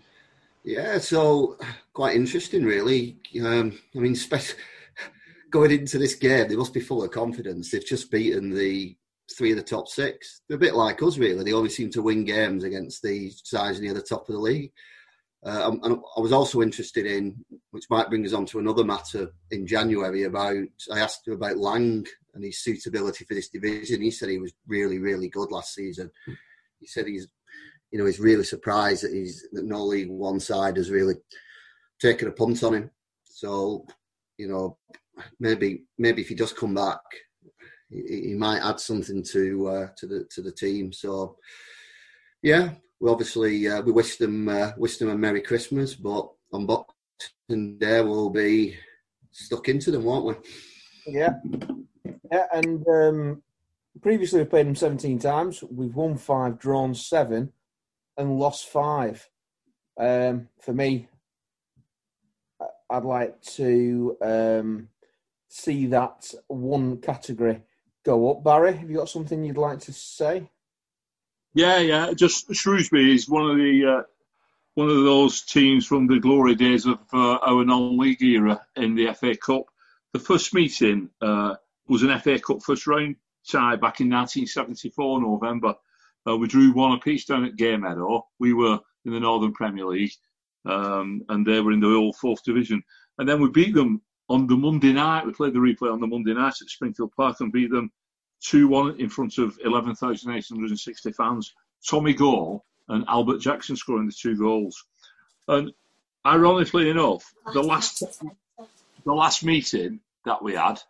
Yeah, 0.66 0.98
so 0.98 1.56
quite 1.92 2.16
interesting, 2.16 2.64
really. 2.64 3.18
Um, 3.40 3.78
I 3.94 4.00
mean, 4.00 4.16
spe- 4.16 4.56
going 5.50 5.70
into 5.70 5.96
this 5.96 6.16
game, 6.16 6.48
they 6.48 6.56
must 6.56 6.74
be 6.74 6.80
full 6.80 7.04
of 7.04 7.12
confidence. 7.12 7.70
They've 7.70 7.86
just 7.86 8.10
beaten 8.10 8.50
the 8.50 8.96
three 9.38 9.52
of 9.52 9.58
the 9.58 9.62
top 9.62 9.86
six. 9.86 10.40
They're 10.48 10.56
a 10.56 10.60
bit 10.60 10.74
like 10.74 11.00
us, 11.04 11.18
really. 11.18 11.44
They 11.44 11.52
always 11.52 11.76
seem 11.76 11.90
to 11.90 12.02
win 12.02 12.24
games 12.24 12.64
against 12.64 13.00
the 13.00 13.30
sides 13.44 13.80
near 13.80 13.94
the 13.94 14.02
top 14.02 14.28
of 14.28 14.34
the 14.34 14.40
league. 14.40 14.72
Uh, 15.44 15.70
and 15.84 16.00
I 16.16 16.20
was 16.20 16.32
also 16.32 16.60
interested 16.62 17.06
in, 17.06 17.36
which 17.70 17.84
might 17.88 18.10
bring 18.10 18.26
us 18.26 18.32
on 18.32 18.44
to 18.46 18.58
another 18.58 18.82
matter 18.82 19.30
in 19.52 19.68
January 19.68 20.24
about. 20.24 20.56
I 20.92 20.98
asked 20.98 21.28
him 21.28 21.34
about 21.34 21.58
Lang 21.58 22.04
and 22.34 22.42
his 22.42 22.58
suitability 22.58 23.24
for 23.24 23.34
this 23.34 23.50
division. 23.50 24.02
He 24.02 24.10
said 24.10 24.30
he 24.30 24.38
was 24.38 24.52
really, 24.66 24.98
really 24.98 25.28
good 25.28 25.52
last 25.52 25.74
season. 25.74 26.10
He 26.80 26.88
said 26.88 27.06
he's, 27.06 27.28
you 27.96 28.02
know, 28.02 28.08
he's 28.08 28.20
really 28.20 28.44
surprised 28.44 29.04
that 29.04 29.14
he's 29.14 29.48
that 29.52 29.64
no 29.64 29.82
League 29.82 30.10
One 30.10 30.38
side 30.38 30.76
has 30.76 30.90
really 30.90 31.14
taken 31.98 32.28
a 32.28 32.30
punt 32.30 32.62
on 32.62 32.74
him. 32.74 32.90
So, 33.24 33.86
you 34.36 34.48
know, 34.48 34.76
maybe 35.40 35.84
maybe 35.96 36.20
if 36.20 36.28
he 36.28 36.34
does 36.34 36.52
come 36.52 36.74
back, 36.74 37.00
he, 37.88 38.28
he 38.28 38.34
might 38.34 38.60
add 38.60 38.80
something 38.80 39.22
to 39.32 39.68
uh, 39.68 39.86
to 39.96 40.06
the 40.06 40.24
to 40.28 40.42
the 40.42 40.52
team. 40.52 40.92
So, 40.92 41.38
yeah, 42.42 42.72
we 43.00 43.10
obviously 43.10 43.66
uh, 43.66 43.80
we 43.80 43.92
wish 43.92 44.18
them 44.18 44.46
uh, 44.46 44.72
wish 44.76 44.98
them 44.98 45.08
a 45.08 45.16
Merry 45.16 45.40
Christmas, 45.40 45.94
but 45.94 46.30
on 46.52 46.66
Boxing 46.66 47.78
Day 47.78 48.02
we'll 48.02 48.28
be 48.28 48.76
stuck 49.30 49.70
into 49.70 49.90
them, 49.90 50.04
won't 50.04 50.26
we? 50.26 50.34
Yeah, 51.06 51.32
yeah, 52.30 52.44
and 52.52 52.86
um, 52.88 53.42
previously 54.02 54.40
we've 54.40 54.50
played 54.50 54.66
them 54.66 54.76
17 54.76 55.18
times. 55.18 55.62
We've 55.62 55.96
won 55.96 56.18
five, 56.18 56.58
drawn 56.58 56.94
seven, 56.94 57.54
and 58.16 58.38
lost 58.38 58.68
five. 58.68 59.28
Um, 59.98 60.48
for 60.60 60.72
me, 60.72 61.08
I'd 62.90 63.04
like 63.04 63.40
to 63.42 64.16
um, 64.22 64.88
see 65.48 65.86
that 65.86 66.32
one 66.46 66.98
category 66.98 67.62
go 68.04 68.30
up. 68.30 68.44
Barry, 68.44 68.76
have 68.76 68.90
you 68.90 68.96
got 68.96 69.08
something 69.08 69.42
you'd 69.44 69.56
like 69.56 69.80
to 69.80 69.92
say? 69.92 70.48
Yeah, 71.54 71.78
yeah. 71.78 72.12
Just 72.12 72.54
Shrewsbury 72.54 73.14
is 73.14 73.28
one 73.28 73.50
of 73.50 73.56
the 73.56 73.86
uh, 73.86 74.02
one 74.74 74.88
of 74.88 75.04
those 75.04 75.42
teams 75.42 75.86
from 75.86 76.06
the 76.06 76.20
glory 76.20 76.54
days 76.54 76.86
of 76.86 76.98
uh, 77.12 77.38
our 77.38 77.64
non-league 77.64 78.22
era 78.22 78.60
in 78.76 78.94
the 78.94 79.12
FA 79.14 79.34
Cup. 79.36 79.64
The 80.12 80.18
first 80.18 80.52
meeting 80.52 81.08
uh, 81.22 81.54
was 81.88 82.02
an 82.02 82.18
FA 82.20 82.38
Cup 82.38 82.62
first 82.62 82.86
round 82.86 83.16
tie 83.50 83.76
back 83.76 84.00
in 84.00 84.10
1974 84.10 85.22
November. 85.22 85.74
Uh, 86.26 86.36
we 86.36 86.48
drew 86.48 86.72
one 86.72 86.92
apiece 86.92 87.24
down 87.24 87.44
at 87.44 87.56
Gay 87.56 87.76
Meadow. 87.76 88.26
We 88.38 88.52
were 88.52 88.80
in 89.04 89.12
the 89.12 89.20
Northern 89.20 89.52
Premier 89.52 89.86
League, 89.86 90.12
um, 90.64 91.22
and 91.28 91.46
they 91.46 91.60
were 91.60 91.72
in 91.72 91.80
the 91.80 91.94
old 91.94 92.16
fourth 92.16 92.42
division. 92.42 92.82
And 93.18 93.28
then 93.28 93.40
we 93.40 93.48
beat 93.48 93.74
them 93.74 94.02
on 94.28 94.46
the 94.46 94.56
Monday 94.56 94.92
night. 94.92 95.24
We 95.24 95.32
played 95.32 95.54
the 95.54 95.60
replay 95.60 95.92
on 95.92 96.00
the 96.00 96.06
Monday 96.06 96.34
night 96.34 96.54
at 96.60 96.68
Springfield 96.68 97.12
Park 97.16 97.36
and 97.40 97.52
beat 97.52 97.70
them 97.70 97.92
2 98.42 98.68
1 98.68 99.00
in 99.00 99.08
front 99.08 99.38
of 99.38 99.58
11,860 99.64 101.12
fans. 101.12 101.54
Tommy 101.88 102.14
Gore 102.14 102.62
and 102.88 103.04
Albert 103.08 103.40
Jackson 103.40 103.76
scoring 103.76 104.06
the 104.06 104.12
two 104.12 104.36
goals. 104.36 104.84
And 105.48 105.72
ironically 106.24 106.90
enough, 106.90 107.32
the 107.52 107.62
last 107.62 108.02
the 109.04 109.12
last 109.12 109.44
meeting 109.44 110.00
that 110.24 110.42
we 110.42 110.54
had 110.54 110.80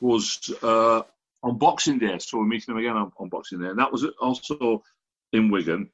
was 0.00 0.52
uh, 0.62 1.02
on 1.42 1.58
Boxing 1.58 1.98
Day, 1.98 2.18
so 2.18 2.38
we're 2.38 2.44
meeting 2.44 2.74
them 2.74 2.82
again 2.82 2.96
on, 2.96 3.12
on 3.18 3.28
Boxing 3.28 3.60
Day, 3.60 3.68
and 3.68 3.78
that 3.78 3.92
was 3.92 4.04
also 4.20 4.82
in 5.32 5.50
Wigan 5.50 5.90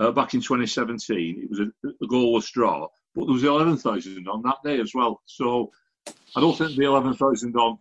uh, 0.00 0.10
back 0.10 0.34
in 0.34 0.40
2017. 0.40 1.42
It 1.42 1.50
was 1.50 1.60
a, 1.60 1.88
a 2.04 2.08
goalless 2.08 2.50
draw, 2.50 2.88
but 3.14 3.26
there 3.26 3.34
was 3.34 3.44
11,000 3.44 4.26
on 4.28 4.42
that 4.42 4.56
day 4.64 4.80
as 4.80 4.92
well. 4.94 5.20
So 5.26 5.70
I 6.36 6.40
don't 6.40 6.56
think 6.56 6.76
the 6.76 6.84
11,000 6.84 7.54
on 7.56 7.78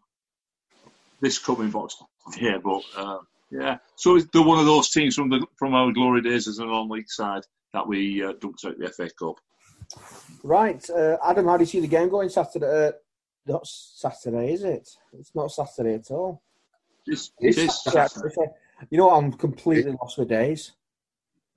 this 1.21 1.39
coming 1.39 1.71
Boxing 1.71 2.07
yeah, 2.39 2.57
but 2.63 2.81
uh, 2.95 3.19
yeah. 3.51 3.77
So 3.95 4.19
they're 4.19 4.41
one 4.41 4.59
of 4.59 4.65
those 4.65 4.89
teams 4.89 5.15
from 5.15 5.29
the 5.29 5.45
from 5.57 5.73
our 5.73 5.91
glory 5.91 6.21
days 6.21 6.47
as 6.47 6.59
a 6.59 6.65
non-league 6.65 7.09
side 7.09 7.43
that 7.73 7.87
we 7.87 8.23
uh, 8.23 8.33
dunked 8.33 8.65
out 8.65 8.77
the 8.77 8.89
FA 8.89 9.09
Cup. 9.17 9.35
Right, 10.43 10.87
uh, 10.89 11.17
Adam. 11.25 11.47
How 11.47 11.57
do 11.57 11.63
you 11.63 11.67
see 11.67 11.79
the 11.79 11.87
game 11.87 12.09
going 12.09 12.29
Saturday? 12.29 12.87
Uh, 12.87 12.91
not 13.45 13.65
Saturday, 13.65 14.53
is 14.53 14.63
it? 14.63 14.89
It's 15.13 15.33
not 15.33 15.51
Saturday 15.51 15.95
at 15.95 16.11
all. 16.11 16.41
It's, 17.07 17.31
it 17.39 17.57
is 17.57 17.83
Saturday. 17.83 18.35
You 18.89 18.97
know, 18.97 19.09
I'm 19.11 19.33
completely 19.33 19.95
lost 19.99 20.15
for 20.17 20.25
days. 20.25 20.73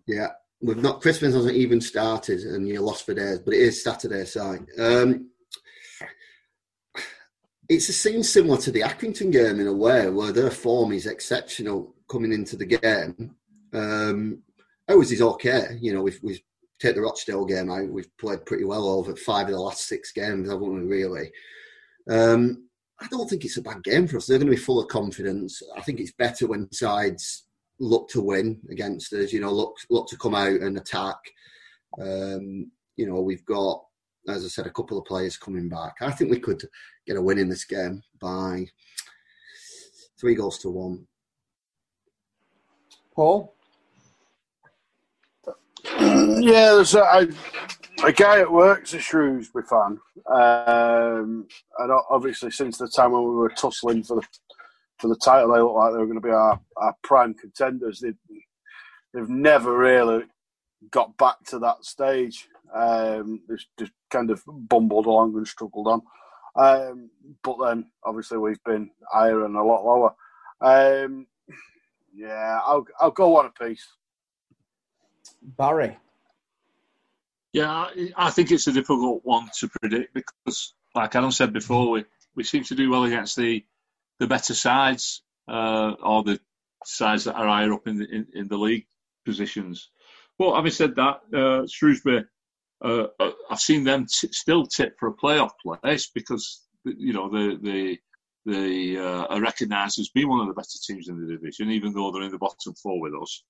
Yeah, 0.06 0.28
we've 0.60 0.82
not. 0.82 1.00
Christmas 1.00 1.34
hasn't 1.34 1.56
even 1.56 1.80
started, 1.80 2.40
and 2.40 2.66
you're 2.66 2.82
lost 2.82 3.04
for 3.04 3.14
days. 3.14 3.40
But 3.40 3.54
it 3.54 3.60
is 3.60 3.82
Saturday, 3.82 4.24
side. 4.24 4.66
Um, 4.78 5.30
it's 7.68 7.88
a 7.88 7.92
scene 7.92 8.24
similar 8.24 8.58
to 8.58 8.72
the 8.72 8.80
Accrington 8.80 9.30
game 9.30 9.60
in 9.60 9.66
a 9.66 9.72
way, 9.72 10.08
where 10.08 10.32
their 10.32 10.50
form 10.50 10.92
is 10.92 11.06
exceptional 11.06 11.94
coming 12.10 12.32
into 12.32 12.56
the 12.56 12.66
game. 12.66 13.36
Um, 13.72 14.42
ours 14.88 15.12
is 15.12 15.22
okay. 15.22 15.78
You 15.80 15.94
know, 15.94 16.02
we've, 16.02 16.18
we've 16.22 16.40
take 16.80 16.96
the 16.96 17.02
Rochdale 17.02 17.44
game 17.44 17.70
out. 17.70 17.88
We've 17.88 18.16
played 18.16 18.46
pretty 18.46 18.64
well 18.64 18.88
over 18.88 19.14
five 19.14 19.46
of 19.46 19.52
the 19.52 19.60
last 19.60 19.86
six 19.86 20.12
games, 20.12 20.50
haven't 20.50 20.74
we? 20.74 20.80
Really. 20.80 21.30
Um, 22.08 22.68
I 23.00 23.06
don't 23.08 23.28
think 23.28 23.44
it's 23.44 23.56
a 23.56 23.62
bad 23.62 23.82
game 23.82 24.06
for 24.06 24.18
us. 24.18 24.26
They're 24.26 24.38
going 24.38 24.50
to 24.50 24.56
be 24.56 24.62
full 24.62 24.80
of 24.80 24.88
confidence. 24.88 25.62
I 25.76 25.80
think 25.80 26.00
it's 26.00 26.12
better 26.12 26.46
when 26.46 26.70
sides 26.72 27.46
look 27.78 28.08
to 28.10 28.20
win 28.20 28.60
against 28.70 29.12
us. 29.12 29.32
You 29.32 29.40
know, 29.40 29.52
look 29.52 29.76
look 29.88 30.08
to 30.08 30.18
come 30.18 30.34
out 30.34 30.60
and 30.60 30.76
attack. 30.76 31.16
Um, 32.00 32.70
you 32.96 33.06
know, 33.06 33.20
we've 33.20 33.44
got 33.46 33.82
as 34.28 34.44
I 34.44 34.48
said, 34.48 34.66
a 34.66 34.70
couple 34.70 34.98
of 34.98 35.04
players 35.04 35.36
coming 35.36 35.68
back. 35.68 35.94
I 36.00 36.10
think 36.10 36.30
we 36.30 36.38
could 36.38 36.62
get 37.06 37.16
a 37.16 37.22
win 37.22 37.38
in 37.38 37.48
this 37.48 37.64
game 37.64 38.02
by 38.20 38.66
three 40.18 40.34
goals 40.34 40.58
to 40.58 40.70
one. 40.70 41.06
Paul? 43.14 43.54
Yeah, 45.98 46.74
there's 46.74 46.94
a, 46.94 47.28
a 48.04 48.12
guy 48.12 48.40
at 48.40 48.50
work's 48.50 48.94
a 48.94 48.98
Shrewsbury 48.98 49.64
fan. 49.64 49.98
Um, 50.26 51.46
and 51.78 51.92
obviously, 52.10 52.50
since 52.50 52.78
the 52.78 52.88
time 52.88 53.12
when 53.12 53.24
we 53.24 53.30
were 53.30 53.50
tussling 53.50 54.02
for 54.02 54.16
the 54.16 54.26
for 54.98 55.08
the 55.08 55.16
title, 55.16 55.52
they 55.52 55.60
looked 55.60 55.76
like 55.76 55.92
they 55.92 55.98
were 55.98 56.06
going 56.06 56.20
to 56.20 56.26
be 56.26 56.30
our, 56.30 56.60
our 56.76 56.94
prime 57.02 57.34
contenders. 57.34 58.00
They, 58.00 58.12
they've 59.14 59.28
never 59.28 59.76
really 59.76 60.24
got 60.90 61.16
back 61.16 61.42
to 61.46 61.58
that 61.60 61.84
stage. 61.84 62.48
Um, 62.74 63.40
just, 63.48 63.68
just 63.78 63.92
kind 64.10 64.30
of 64.30 64.42
bumbled 64.46 65.06
along 65.06 65.36
and 65.36 65.48
struggled 65.48 65.88
on. 65.88 66.02
Um, 66.56 67.10
but 67.42 67.56
then, 67.64 67.86
obviously, 68.04 68.38
we've 68.38 68.62
been 68.64 68.90
higher 69.10 69.44
and 69.44 69.56
a 69.56 69.62
lot 69.62 69.84
lower. 69.84 70.14
Um, 70.60 71.26
yeah, 72.14 72.60
I'll 72.64 72.86
I'll 73.00 73.10
go 73.10 73.30
one 73.30 73.46
apiece. 73.46 73.86
Barry. 75.42 75.96
Yeah, 77.52 77.88
I 78.16 78.30
think 78.30 78.52
it's 78.52 78.68
a 78.68 78.72
difficult 78.72 79.22
one 79.24 79.48
to 79.60 79.68
predict 79.80 80.14
because, 80.14 80.74
like 80.94 81.14
Adam 81.16 81.32
said 81.32 81.52
before, 81.52 81.90
we, 81.90 82.04
we 82.36 82.44
seem 82.44 82.64
to 82.64 82.76
do 82.76 82.90
well 82.90 83.04
against 83.04 83.36
the 83.36 83.64
the 84.20 84.28
better 84.28 84.54
sides 84.54 85.22
uh, 85.48 85.92
or 86.02 86.24
the 86.24 86.40
sides 86.84 87.24
that 87.24 87.34
are 87.36 87.48
higher 87.48 87.72
up 87.72 87.88
in 87.88 87.98
the 87.98 88.06
in, 88.06 88.26
in 88.34 88.48
the 88.48 88.58
league 88.58 88.86
positions. 89.26 89.90
But 90.38 90.56
having 90.56 90.72
said 90.72 90.96
that, 90.96 91.20
uh, 91.36 91.66
Shrewsbury 91.68 92.24
uh, 92.84 93.06
uh, 93.18 93.30
I've 93.50 93.60
seen 93.60 93.84
them 93.84 94.06
t- 94.06 94.32
still 94.32 94.66
tip 94.66 94.96
for 94.98 95.08
a 95.08 95.14
playoff 95.16 95.50
place 95.64 96.10
because 96.14 96.62
you 96.84 97.12
know 97.12 97.28
the 97.28 97.58
the 97.62 97.98
they 98.46 98.96
uh, 98.96 99.26
are 99.26 99.40
recognised 99.40 99.98
as 99.98 100.10
being 100.10 100.28
one 100.28 100.40
of 100.40 100.46
the 100.48 100.54
better 100.54 100.78
teams 100.86 101.08
in 101.08 101.20
the 101.20 101.32
division, 101.34 101.70
even 101.70 101.92
though 101.92 102.10
they're 102.12 102.22
in 102.22 102.30
the 102.32 102.38
bottom 102.38 102.74
four 102.82 103.00
with 103.00 103.12
us. 103.20 103.42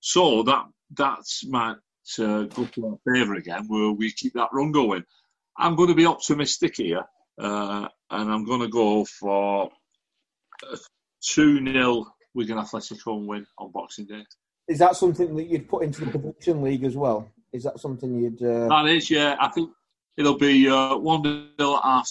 So 0.00 0.42
that 0.44 0.64
that's 0.94 1.46
might 1.46 1.76
uh, 2.18 2.44
go 2.44 2.64
to 2.64 2.86
our 2.86 2.98
favour 3.14 3.34
again, 3.34 3.64
where 3.68 3.90
we 3.90 4.12
keep 4.12 4.34
that 4.34 4.48
run 4.52 4.72
going. 4.72 5.04
I'm 5.56 5.74
going 5.74 5.88
to 5.88 5.94
be 5.94 6.06
optimistic 6.06 6.76
here, 6.76 7.04
uh, 7.38 7.88
and 8.10 8.32
I'm 8.32 8.44
going 8.44 8.60
to 8.60 8.68
go 8.68 9.04
for 9.04 9.70
a 10.70 10.76
two 11.22 11.64
0 11.64 12.06
Wigan 12.34 12.58
Athletic 12.58 13.00
home 13.02 13.26
win 13.26 13.46
on 13.58 13.72
Boxing 13.72 14.06
Day. 14.06 14.24
Is 14.68 14.78
that 14.78 14.96
something 14.96 15.34
that 15.36 15.44
you'd 15.44 15.68
put 15.68 15.84
into 15.84 16.04
the 16.04 16.10
prediction 16.10 16.62
league 16.62 16.84
as 16.84 16.96
well? 16.96 17.30
Is 17.52 17.64
that 17.64 17.80
something 17.80 18.18
you'd? 18.20 18.42
Uh... 18.42 18.68
That 18.68 18.86
is, 18.88 19.10
yeah. 19.10 19.36
I 19.40 19.48
think 19.48 19.70
it'll 20.16 20.38
be 20.38 20.68
uh, 20.68 20.96
one 20.96 21.22
nil 21.58 21.76
at 21.76 21.82
half 21.82 22.10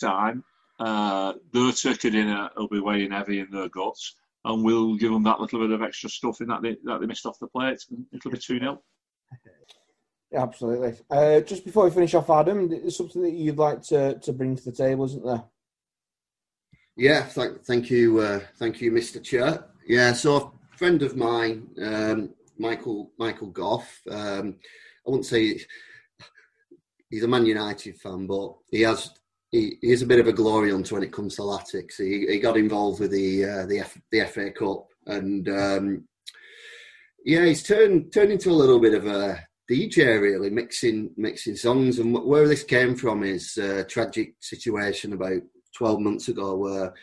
time. 0.00 0.44
Uh, 0.78 1.34
their 1.52 1.72
ticket 1.72 2.12
dinner 2.12 2.50
will 2.56 2.68
be 2.68 2.80
weighing 2.80 3.12
heavy 3.12 3.40
in 3.40 3.50
their 3.50 3.68
guts, 3.68 4.14
and 4.44 4.62
we'll 4.62 4.96
give 4.96 5.12
them 5.12 5.22
that 5.22 5.40
little 5.40 5.60
bit 5.60 5.70
of 5.70 5.82
extra 5.82 6.10
stuff 6.10 6.40
in 6.40 6.48
that 6.48 6.60
they, 6.60 6.76
that 6.84 7.00
they 7.00 7.06
missed 7.06 7.24
off 7.24 7.38
the 7.38 7.46
plate. 7.46 7.78
It'll 8.12 8.30
be 8.30 8.38
two 8.38 8.58
0 8.58 8.82
Absolutely. 10.34 10.94
Uh, 11.08 11.40
just 11.40 11.64
before 11.64 11.84
we 11.84 11.90
finish 11.90 12.14
off, 12.14 12.28
Adam, 12.30 12.68
there's 12.68 12.96
something 12.96 13.22
that 13.22 13.32
you'd 13.32 13.58
like 13.58 13.82
to, 13.82 14.18
to 14.18 14.32
bring 14.32 14.56
to 14.56 14.64
the 14.64 14.72
table, 14.72 15.04
isn't 15.04 15.24
there? 15.24 15.44
Yeah, 16.96 17.22
thank, 17.24 17.64
thank 17.64 17.90
you, 17.90 18.18
uh, 18.20 18.40
thank 18.58 18.80
you, 18.80 18.90
Mr. 18.90 19.22
Chair. 19.22 19.66
Yeah, 19.86 20.12
so 20.12 20.52
a 20.74 20.76
friend 20.76 21.02
of 21.02 21.16
mine 21.16 21.68
um, 21.80 22.30
Michael 22.58 23.12
Michael 23.18 23.48
Goff. 23.48 24.00
Um, 24.10 24.56
I 25.06 25.10
wouldn't 25.10 25.26
say 25.26 25.60
he's 27.10 27.22
a 27.22 27.28
Man 27.28 27.46
United 27.46 27.96
fan, 27.98 28.26
but 28.26 28.54
he 28.70 28.82
has 28.82 29.10
he, 29.50 29.78
he 29.80 29.92
is 29.92 30.02
a 30.02 30.06
bit 30.06 30.20
of 30.20 30.26
a 30.26 30.32
glory 30.32 30.70
hunter 30.70 30.94
when 30.94 31.04
it 31.04 31.12
comes 31.12 31.36
to 31.36 31.42
Latics. 31.42 31.98
He, 31.98 32.26
he 32.26 32.38
got 32.38 32.56
involved 32.56 33.00
with 33.00 33.12
the 33.12 33.44
uh, 33.44 33.66
the, 33.66 33.80
F, 33.80 33.98
the 34.10 34.24
FA 34.24 34.50
Cup, 34.50 34.86
and 35.06 35.48
um, 35.48 36.08
yeah, 37.26 37.44
he's 37.44 37.64
turned 37.64 38.12
turned 38.12 38.30
into 38.30 38.50
a 38.50 38.52
little 38.52 38.78
bit 38.78 38.94
of 38.94 39.04
a 39.04 39.44
DJ 39.68 40.20
really 40.20 40.48
mixing 40.48 41.10
mixing 41.16 41.56
songs. 41.56 41.98
And 41.98 42.14
where 42.14 42.46
this 42.46 42.62
came 42.62 42.94
from 42.94 43.24
is 43.24 43.56
a 43.56 43.82
tragic 43.82 44.34
situation 44.38 45.12
about 45.12 45.42
12 45.76 46.00
months 46.00 46.28
ago 46.28 46.54
where 46.54 46.94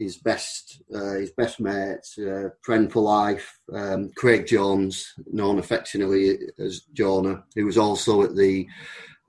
his 0.00 0.16
best 0.16 0.82
uh, 0.92 1.14
his 1.14 1.30
best 1.30 1.60
mate, 1.60 2.00
uh, 2.18 2.48
friend 2.60 2.92
for 2.92 3.02
life, 3.02 3.56
um, 3.72 4.10
Craig 4.16 4.48
Jones, 4.48 5.14
known 5.30 5.60
affectionately 5.60 6.38
as 6.58 6.80
Jonah, 6.92 7.44
who 7.54 7.64
was 7.64 7.78
also 7.78 8.22
at 8.22 8.34
the 8.34 8.66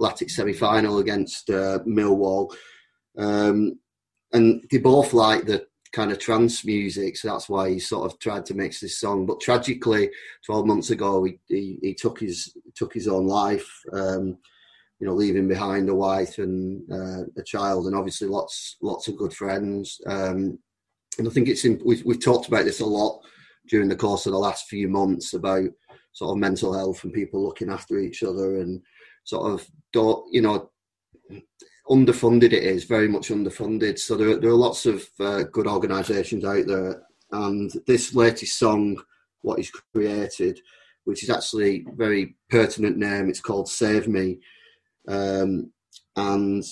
Latics 0.02 0.32
semi 0.32 0.54
final 0.54 0.98
against 0.98 1.52
uh, 1.52 1.78
Millwall. 1.88 2.52
Um, 3.20 3.78
and 4.34 4.64
they 4.72 4.80
both 4.80 5.14
like 5.14 5.46
the 5.46 5.68
kind 5.92 6.12
of 6.12 6.20
trance 6.20 6.64
music, 6.66 7.18
so 7.18 7.30
that's 7.30 7.50
why 7.50 7.70
he 7.70 7.80
sort 7.80 8.12
of 8.12 8.20
tried 8.20 8.46
to 8.48 8.54
mix 8.54 8.80
this 8.80 9.00
song. 9.00 9.26
But 9.26 9.42
tragically, 9.42 10.10
12 10.46 10.66
months 10.66 10.90
ago, 10.92 11.24
he, 11.24 11.40
he, 11.48 11.80
he 11.82 11.94
took 11.94 12.20
his 12.20 12.56
took 12.76 12.94
his 12.94 13.08
own 13.08 13.28
life. 13.28 13.70
Um, 13.94 14.38
you 15.00 15.08
know, 15.08 15.14
leaving 15.14 15.48
behind 15.48 15.88
a 15.88 15.96
wife 15.96 16.40
and 16.40 16.82
uh, 16.92 17.24
a 17.38 17.44
child, 17.44 17.88
and 17.88 17.96
obviously 17.96 18.28
lots 18.28 18.78
lots 18.82 19.08
of 19.08 19.18
good 19.18 19.34
friends. 19.34 20.00
Um, 20.06 20.60
and 21.18 21.28
I 21.28 21.32
think 21.32 21.48
it's 21.48 21.64
we've, 21.64 22.04
we've 22.06 22.24
talked 22.24 22.48
about 22.48 22.66
this 22.66 22.82
a 22.82 22.86
lot 22.86 23.22
during 23.68 23.88
the 23.88 23.96
course 23.96 24.26
of 24.26 24.34
the 24.34 24.40
last 24.40 24.68
few 24.68 24.88
months 24.88 25.34
about 25.34 25.70
sort 26.14 26.32
of 26.32 26.38
mental 26.38 26.74
health 26.74 27.04
and 27.04 27.14
people 27.14 27.44
looking 27.44 27.70
after 27.70 28.00
each 28.00 28.24
other 28.24 28.58
and 28.58 28.82
sort 29.24 29.52
of 29.52 29.68
don't 29.94 30.26
you 30.34 30.42
know 30.42 30.70
underfunded 31.90 32.54
it 32.54 32.64
is 32.64 32.84
very 32.84 33.08
much 33.08 33.30
underfunded. 33.30 33.98
So 34.00 34.16
there, 34.16 34.38
there 34.38 34.52
are 34.52 34.56
lots 34.56 34.86
of 34.86 35.08
uh, 35.20 35.44
good 35.52 35.68
organisations 35.68 36.46
out 36.46 36.68
there. 36.68 37.02
And 37.32 37.72
this 37.88 38.16
latest 38.16 38.58
song 38.58 39.02
what 39.42 39.58
he's 39.58 39.72
created 39.72 40.60
which 41.10 41.24
is 41.24 41.30
actually 41.32 41.86
very 41.96 42.36
pertinent 42.52 42.96
name 42.96 43.30
it's 43.30 43.42
called 43.42 43.68
save 43.68 44.08
me. 44.08 44.38
Um, 45.08 45.72
and 46.16 46.64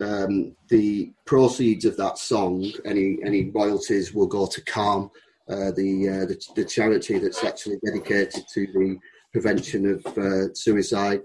um, 0.00 0.56
the 0.68 1.12
proceeds 1.24 1.84
of 1.84 1.96
that 1.96 2.18
song, 2.18 2.68
any 2.84 3.18
any 3.24 3.50
royalties, 3.50 4.12
will 4.12 4.26
go 4.26 4.46
to 4.46 4.64
Calm, 4.64 5.10
uh, 5.48 5.70
the, 5.70 6.08
uh, 6.08 6.26
the, 6.26 6.36
the 6.56 6.64
charity 6.64 7.18
that's 7.18 7.44
actually 7.44 7.76
dedicated 7.84 8.44
to 8.54 8.66
the 8.66 8.98
prevention 9.32 9.86
of 9.86 10.18
uh, 10.18 10.52
suicide. 10.54 11.20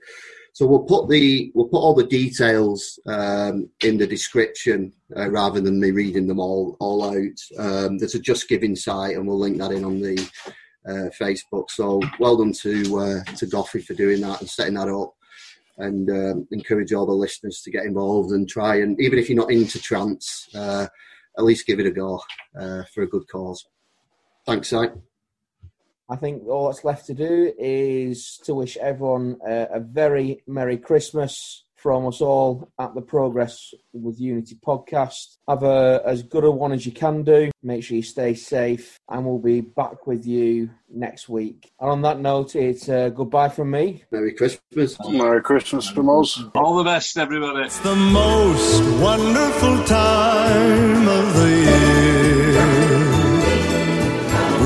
So 0.53 0.65
we'll 0.65 0.83
put 0.83 1.09
the 1.09 1.51
we'll 1.55 1.67
put 1.67 1.79
all 1.79 1.95
the 1.95 2.03
details 2.03 2.99
um, 3.07 3.69
in 3.83 3.97
the 3.97 4.07
description 4.07 4.91
uh, 5.15 5.29
rather 5.29 5.61
than 5.61 5.79
me 5.79 5.91
reading 5.91 6.27
them 6.27 6.39
all 6.39 6.75
all 6.79 7.03
out. 7.05 7.39
Um, 7.57 7.97
there's 7.97 8.15
a 8.15 8.19
Just 8.19 8.49
Giving 8.49 8.75
site, 8.75 9.15
and 9.15 9.25
we'll 9.27 9.39
link 9.39 9.57
that 9.59 9.71
in 9.71 9.85
on 9.85 10.01
the 10.01 10.29
uh, 10.85 11.09
Facebook. 11.19 11.69
So 11.69 12.01
well 12.19 12.37
done 12.37 12.53
to 12.53 12.99
uh, 12.99 13.23
to 13.35 13.45
Goffrey 13.45 13.83
for 13.83 13.93
doing 13.93 14.21
that 14.21 14.41
and 14.41 14.49
setting 14.49 14.73
that 14.73 14.89
up 14.89 15.13
and 15.77 16.09
um, 16.09 16.47
encourage 16.51 16.93
all 16.93 17.05
the 17.05 17.13
listeners 17.13 17.61
to 17.61 17.71
get 17.71 17.85
involved 17.85 18.31
and 18.31 18.47
try 18.47 18.75
and 18.81 18.99
even 18.99 19.17
if 19.17 19.29
you're 19.29 19.37
not 19.37 19.51
into 19.51 19.79
trance, 19.79 20.49
uh, 20.53 20.87
at 21.37 21.43
least 21.43 21.65
give 21.65 21.79
it 21.79 21.85
a 21.85 21.91
go 21.91 22.21
uh, 22.59 22.83
for 22.93 23.03
a 23.03 23.07
good 23.07 23.27
cause. 23.31 23.65
Thanks, 24.45 24.69
Si. 24.69 24.87
I 26.11 26.17
think 26.17 26.45
all 26.45 26.67
that's 26.67 26.83
left 26.83 27.05
to 27.05 27.13
do 27.13 27.53
is 27.57 28.37
to 28.43 28.53
wish 28.53 28.75
everyone 28.75 29.37
uh, 29.47 29.67
a 29.73 29.79
very 29.79 30.43
Merry 30.45 30.77
Christmas 30.77 31.63
from 31.77 32.05
us 32.05 32.19
all 32.19 32.69
at 32.77 32.93
the 32.93 33.01
Progress 33.01 33.73
with 33.93 34.19
Unity 34.19 34.55
podcast. 34.55 35.37
Have 35.47 35.63
a, 35.63 36.03
as 36.05 36.21
good 36.21 36.43
a 36.43 36.51
one 36.51 36.73
as 36.73 36.85
you 36.85 36.91
can 36.91 37.23
do. 37.23 37.49
Make 37.63 37.85
sure 37.85 37.95
you 37.95 38.03
stay 38.03 38.33
safe, 38.33 38.99
and 39.09 39.25
we'll 39.25 39.39
be 39.39 39.61
back 39.61 40.05
with 40.05 40.27
you 40.27 40.69
next 40.89 41.29
week. 41.29 41.71
And 41.79 41.89
on 41.89 42.01
that 42.01 42.19
note, 42.19 42.57
it's 42.57 42.89
uh, 42.89 43.07
goodbye 43.09 43.49
from 43.49 43.71
me. 43.71 44.03
Merry 44.11 44.33
Christmas. 44.33 44.97
Merry 45.07 45.41
Christmas 45.41 45.89
from 45.89 46.09
us. 46.09 46.43
All 46.55 46.75
the 46.75 46.83
best, 46.83 47.17
everybody. 47.17 47.63
It's 47.63 47.79
the 47.79 47.95
most 47.95 48.81
wonderful 49.01 49.83
time 49.85 51.07
of 51.07 51.33
the 51.35 51.49
year. 51.49 52.20